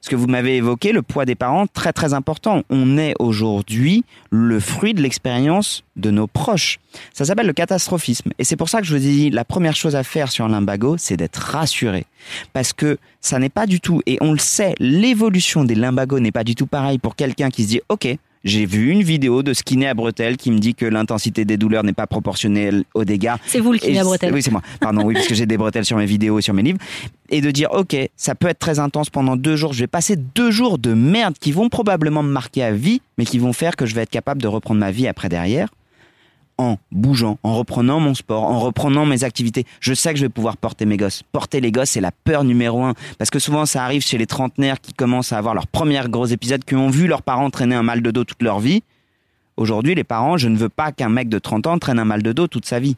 ce 0.00 0.08
que 0.08 0.16
vous 0.16 0.26
m'avez 0.26 0.56
évoqué, 0.56 0.92
le 0.92 1.02
poids 1.02 1.24
des 1.24 1.34
parents, 1.34 1.66
très 1.66 1.92
très 1.92 2.14
important. 2.14 2.62
On 2.70 2.96
est 2.96 3.14
aujourd'hui 3.18 4.04
le 4.30 4.58
fruit 4.58 4.94
de 4.94 5.02
l'expérience 5.02 5.84
de 5.96 6.10
nos 6.10 6.26
proches. 6.26 6.78
Ça 7.12 7.24
s'appelle 7.24 7.46
le 7.46 7.52
catastrophisme. 7.52 8.30
Et 8.38 8.44
c'est 8.44 8.56
pour 8.56 8.68
ça 8.68 8.80
que 8.80 8.86
je 8.86 8.94
vous 8.94 9.00
dis, 9.00 9.30
la 9.30 9.44
première 9.44 9.76
chose 9.76 9.96
à 9.96 10.02
faire 10.02 10.30
sur 10.30 10.48
limbago, 10.48 10.96
c'est 10.96 11.16
d'être 11.16 11.36
rassuré. 11.36 12.06
Parce 12.52 12.72
que 12.72 12.98
ça 13.20 13.38
n'est 13.38 13.50
pas 13.50 13.66
du 13.66 13.80
tout, 13.80 14.00
et 14.06 14.16
on 14.20 14.32
le 14.32 14.38
sait, 14.38 14.74
l'évolution 14.78 15.64
des 15.64 15.74
limbagos 15.74 16.20
n'est 16.20 16.32
pas 16.32 16.44
du 16.44 16.54
tout 16.54 16.66
pareil 16.66 16.98
pour 16.98 17.16
quelqu'un 17.16 17.50
qui 17.50 17.64
se 17.64 17.68
dit, 17.68 17.80
OK, 17.90 18.08
j'ai 18.44 18.66
vu 18.66 18.90
une 18.90 19.02
vidéo 19.02 19.42
de 19.42 19.52
Skinny 19.52 19.86
à 19.86 19.94
bretelles 19.94 20.36
qui 20.36 20.50
me 20.50 20.58
dit 20.58 20.74
que 20.74 20.86
l'intensité 20.86 21.44
des 21.44 21.56
douleurs 21.56 21.84
n'est 21.84 21.92
pas 21.92 22.06
proportionnelle 22.06 22.84
aux 22.94 23.04
dégâts. 23.04 23.34
C'est 23.46 23.60
vous 23.60 23.72
le 23.72 23.78
kiné 23.78 23.98
à 24.00 24.04
bretelles. 24.04 24.32
Oui, 24.32 24.42
c'est 24.42 24.50
moi. 24.50 24.62
Pardon, 24.80 25.02
oui, 25.04 25.14
parce 25.14 25.26
que 25.26 25.34
j'ai 25.34 25.46
des 25.46 25.58
bretelles 25.58 25.84
sur 25.84 25.96
mes 25.96 26.06
vidéos 26.06 26.38
et 26.38 26.42
sur 26.42 26.54
mes 26.54 26.62
livres. 26.62 26.78
Et 27.28 27.40
de 27.40 27.50
dire, 27.50 27.70
OK, 27.72 27.94
ça 28.16 28.34
peut 28.34 28.48
être 28.48 28.58
très 28.58 28.78
intense 28.78 29.10
pendant 29.10 29.36
deux 29.36 29.56
jours. 29.56 29.72
Je 29.72 29.80
vais 29.80 29.86
passer 29.86 30.16
deux 30.16 30.50
jours 30.50 30.78
de 30.78 30.94
merde 30.94 31.34
qui 31.38 31.52
vont 31.52 31.68
probablement 31.68 32.22
me 32.22 32.30
marquer 32.30 32.62
à 32.62 32.72
vie, 32.72 33.02
mais 33.18 33.24
qui 33.24 33.38
vont 33.38 33.52
faire 33.52 33.76
que 33.76 33.86
je 33.86 33.94
vais 33.94 34.02
être 34.02 34.10
capable 34.10 34.40
de 34.40 34.48
reprendre 34.48 34.80
ma 34.80 34.90
vie 34.90 35.06
après 35.06 35.28
derrière. 35.28 35.68
En 36.60 36.76
bougeant, 36.92 37.38
en 37.42 37.54
reprenant 37.54 38.00
mon 38.00 38.14
sport, 38.14 38.44
en 38.44 38.60
reprenant 38.60 39.06
mes 39.06 39.24
activités, 39.24 39.64
je 39.80 39.94
sais 39.94 40.12
que 40.12 40.18
je 40.18 40.26
vais 40.26 40.30
pouvoir 40.30 40.58
porter 40.58 40.84
mes 40.84 40.98
gosses. 40.98 41.22
Porter 41.32 41.60
les 41.60 41.72
gosses, 41.72 41.90
c'est 41.90 42.02
la 42.02 42.12
peur 42.12 42.44
numéro 42.44 42.84
un. 42.84 42.92
Parce 43.18 43.30
que 43.30 43.38
souvent, 43.38 43.64
ça 43.64 43.82
arrive 43.82 44.02
chez 44.02 44.18
les 44.18 44.26
trentenaires 44.26 44.78
qui 44.78 44.92
commencent 44.92 45.32
à 45.32 45.38
avoir 45.38 45.54
leur 45.54 45.66
premier 45.66 46.02
gros 46.08 46.26
épisode, 46.26 46.62
qui 46.64 46.74
ont 46.74 46.90
vu 46.90 47.06
leurs 47.06 47.22
parents 47.22 47.48
traîner 47.48 47.74
un 47.74 47.82
mal 47.82 48.02
de 48.02 48.10
dos 48.10 48.24
toute 48.24 48.42
leur 48.42 48.60
vie. 48.60 48.82
Aujourd'hui, 49.56 49.94
les 49.94 50.04
parents, 50.04 50.36
je 50.36 50.48
ne 50.48 50.56
veux 50.56 50.68
pas 50.68 50.92
qu'un 50.92 51.08
mec 51.08 51.30
de 51.30 51.38
30 51.38 51.66
ans 51.66 51.78
traîne 51.78 51.98
un 51.98 52.04
mal 52.04 52.22
de 52.22 52.32
dos 52.32 52.46
toute 52.46 52.66
sa 52.66 52.78
vie. 52.78 52.96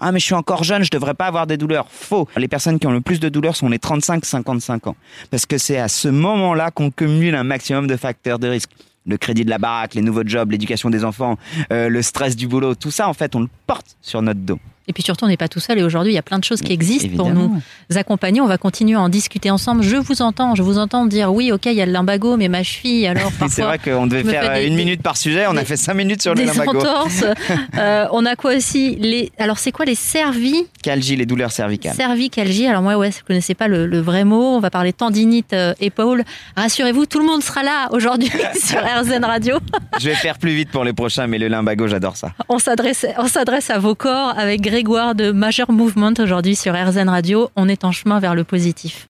Ah 0.00 0.10
mais 0.10 0.18
je 0.18 0.24
suis 0.24 0.34
encore 0.34 0.64
jeune, 0.64 0.82
je 0.82 0.90
devrais 0.90 1.14
pas 1.14 1.26
avoir 1.26 1.46
des 1.46 1.58
douleurs. 1.58 1.86
Faux. 1.90 2.26
Les 2.36 2.48
personnes 2.48 2.78
qui 2.78 2.86
ont 2.86 2.92
le 2.92 3.02
plus 3.02 3.20
de 3.20 3.28
douleurs 3.28 3.56
sont 3.56 3.68
les 3.68 3.78
35-55 3.78 4.88
ans. 4.88 4.96
Parce 5.30 5.44
que 5.44 5.58
c'est 5.58 5.78
à 5.78 5.88
ce 5.88 6.08
moment-là 6.08 6.70
qu'on 6.70 6.90
cumule 6.90 7.34
un 7.34 7.44
maximum 7.44 7.86
de 7.86 7.96
facteurs 7.96 8.38
de 8.38 8.48
risque 8.48 8.70
le 9.06 9.16
crédit 9.16 9.44
de 9.44 9.50
la 9.50 9.58
baraque, 9.58 9.94
les 9.94 10.02
nouveaux 10.02 10.26
jobs, 10.26 10.50
l'éducation 10.50 10.90
des 10.90 11.04
enfants, 11.04 11.38
euh, 11.72 11.88
le 11.88 12.02
stress 12.02 12.36
du 12.36 12.48
boulot, 12.48 12.74
tout 12.74 12.90
ça, 12.90 13.08
en 13.08 13.14
fait, 13.14 13.34
on 13.34 13.40
le 13.40 13.48
porte 13.66 13.96
sur 14.00 14.22
notre 14.22 14.40
dos. 14.40 14.58
Et 14.88 14.92
puis 14.92 15.02
surtout, 15.02 15.24
on 15.24 15.28
n'est 15.28 15.36
pas 15.36 15.48
tout 15.48 15.60
seul. 15.60 15.78
Et 15.78 15.82
aujourd'hui, 15.82 16.12
il 16.12 16.16
y 16.16 16.18
a 16.18 16.22
plein 16.22 16.38
de 16.38 16.44
choses 16.44 16.60
qui 16.60 16.72
existent 16.72 17.08
pour 17.16 17.30
nous 17.30 17.60
accompagner. 17.94 18.40
On 18.40 18.46
va 18.46 18.58
continuer 18.58 18.96
à 18.96 19.00
en 19.00 19.08
discuter 19.08 19.50
ensemble. 19.50 19.82
Je 19.82 19.96
vous 19.96 20.22
entends, 20.22 20.54
je 20.54 20.62
vous 20.62 20.78
entends 20.78 21.06
dire 21.06 21.32
oui, 21.32 21.52
ok, 21.52 21.66
il 21.66 21.74
y 21.74 21.82
a 21.82 21.86
le 21.86 21.92
limbago, 21.92 22.36
mais 22.36 22.48
ma 22.48 22.62
cheville, 22.62 23.06
alors 23.06 23.30
C'est 23.48 23.62
vrai 23.62 23.78
qu'on 23.78 24.06
devait 24.06 24.24
faire 24.24 24.54
une 24.66 24.74
minute 24.74 25.02
par 25.02 25.16
sujet. 25.16 25.46
On 25.48 25.56
a 25.56 25.64
fait 25.64 25.76
cinq 25.76 25.94
minutes 25.94 26.22
sur 26.22 26.34
le 26.34 26.42
limbago. 26.44 26.78
Entorses. 26.78 27.24
euh, 27.78 28.06
on 28.12 28.26
a 28.26 28.36
quoi 28.36 28.54
aussi 28.56 28.96
les... 28.96 29.30
Alors, 29.38 29.58
c'est 29.58 29.72
quoi 29.72 29.84
les 29.84 29.94
cervis? 29.94 30.66
Calgie, 30.82 31.16
les 31.16 31.26
douleurs 31.26 31.52
cervicales. 31.52 31.94
Cervicalgie. 31.94 32.66
Alors 32.66 32.82
moi, 32.82 32.96
ouais, 32.96 33.10
je 33.12 33.22
connaissais 33.24 33.54
pas 33.54 33.68
le, 33.68 34.00
vrai 34.00 34.24
mot. 34.24 34.56
On 34.56 34.60
va 34.60 34.70
parler 34.70 34.92
tendinite 34.92 35.52
euh, 35.52 35.74
épaule. 35.80 36.24
Rassurez-vous, 36.56 37.06
tout 37.06 37.18
le 37.18 37.26
monde 37.26 37.42
sera 37.42 37.62
là 37.62 37.88
aujourd'hui 37.92 38.30
sur 38.62 38.80
RZN 38.80 39.24
Radio. 39.24 39.58
je 40.00 40.08
vais 40.08 40.14
faire 40.14 40.38
plus 40.38 40.54
vite 40.54 40.70
pour 40.70 40.84
les 40.84 40.92
prochains, 40.92 41.26
mais 41.26 41.38
le 41.38 41.48
limbago, 41.48 41.86
j'adore 41.86 42.16
ça. 42.16 42.32
On 42.48 42.58
s'adresse, 42.58 43.06
on 43.18 43.28
s'adresse 43.28 43.70
à 43.70 43.78
vos 43.78 43.94
corps 43.94 44.34
avec 44.36 44.60
Grégoire 44.72 45.14
de 45.14 45.32
Major 45.32 45.70
Movement 45.70 46.14
aujourd'hui 46.18 46.56
sur 46.56 46.72
RZN 46.72 47.10
Radio. 47.10 47.50
On 47.56 47.68
est 47.68 47.84
en 47.84 47.92
chemin 47.92 48.20
vers 48.20 48.34
le 48.34 48.42
positif. 48.42 49.06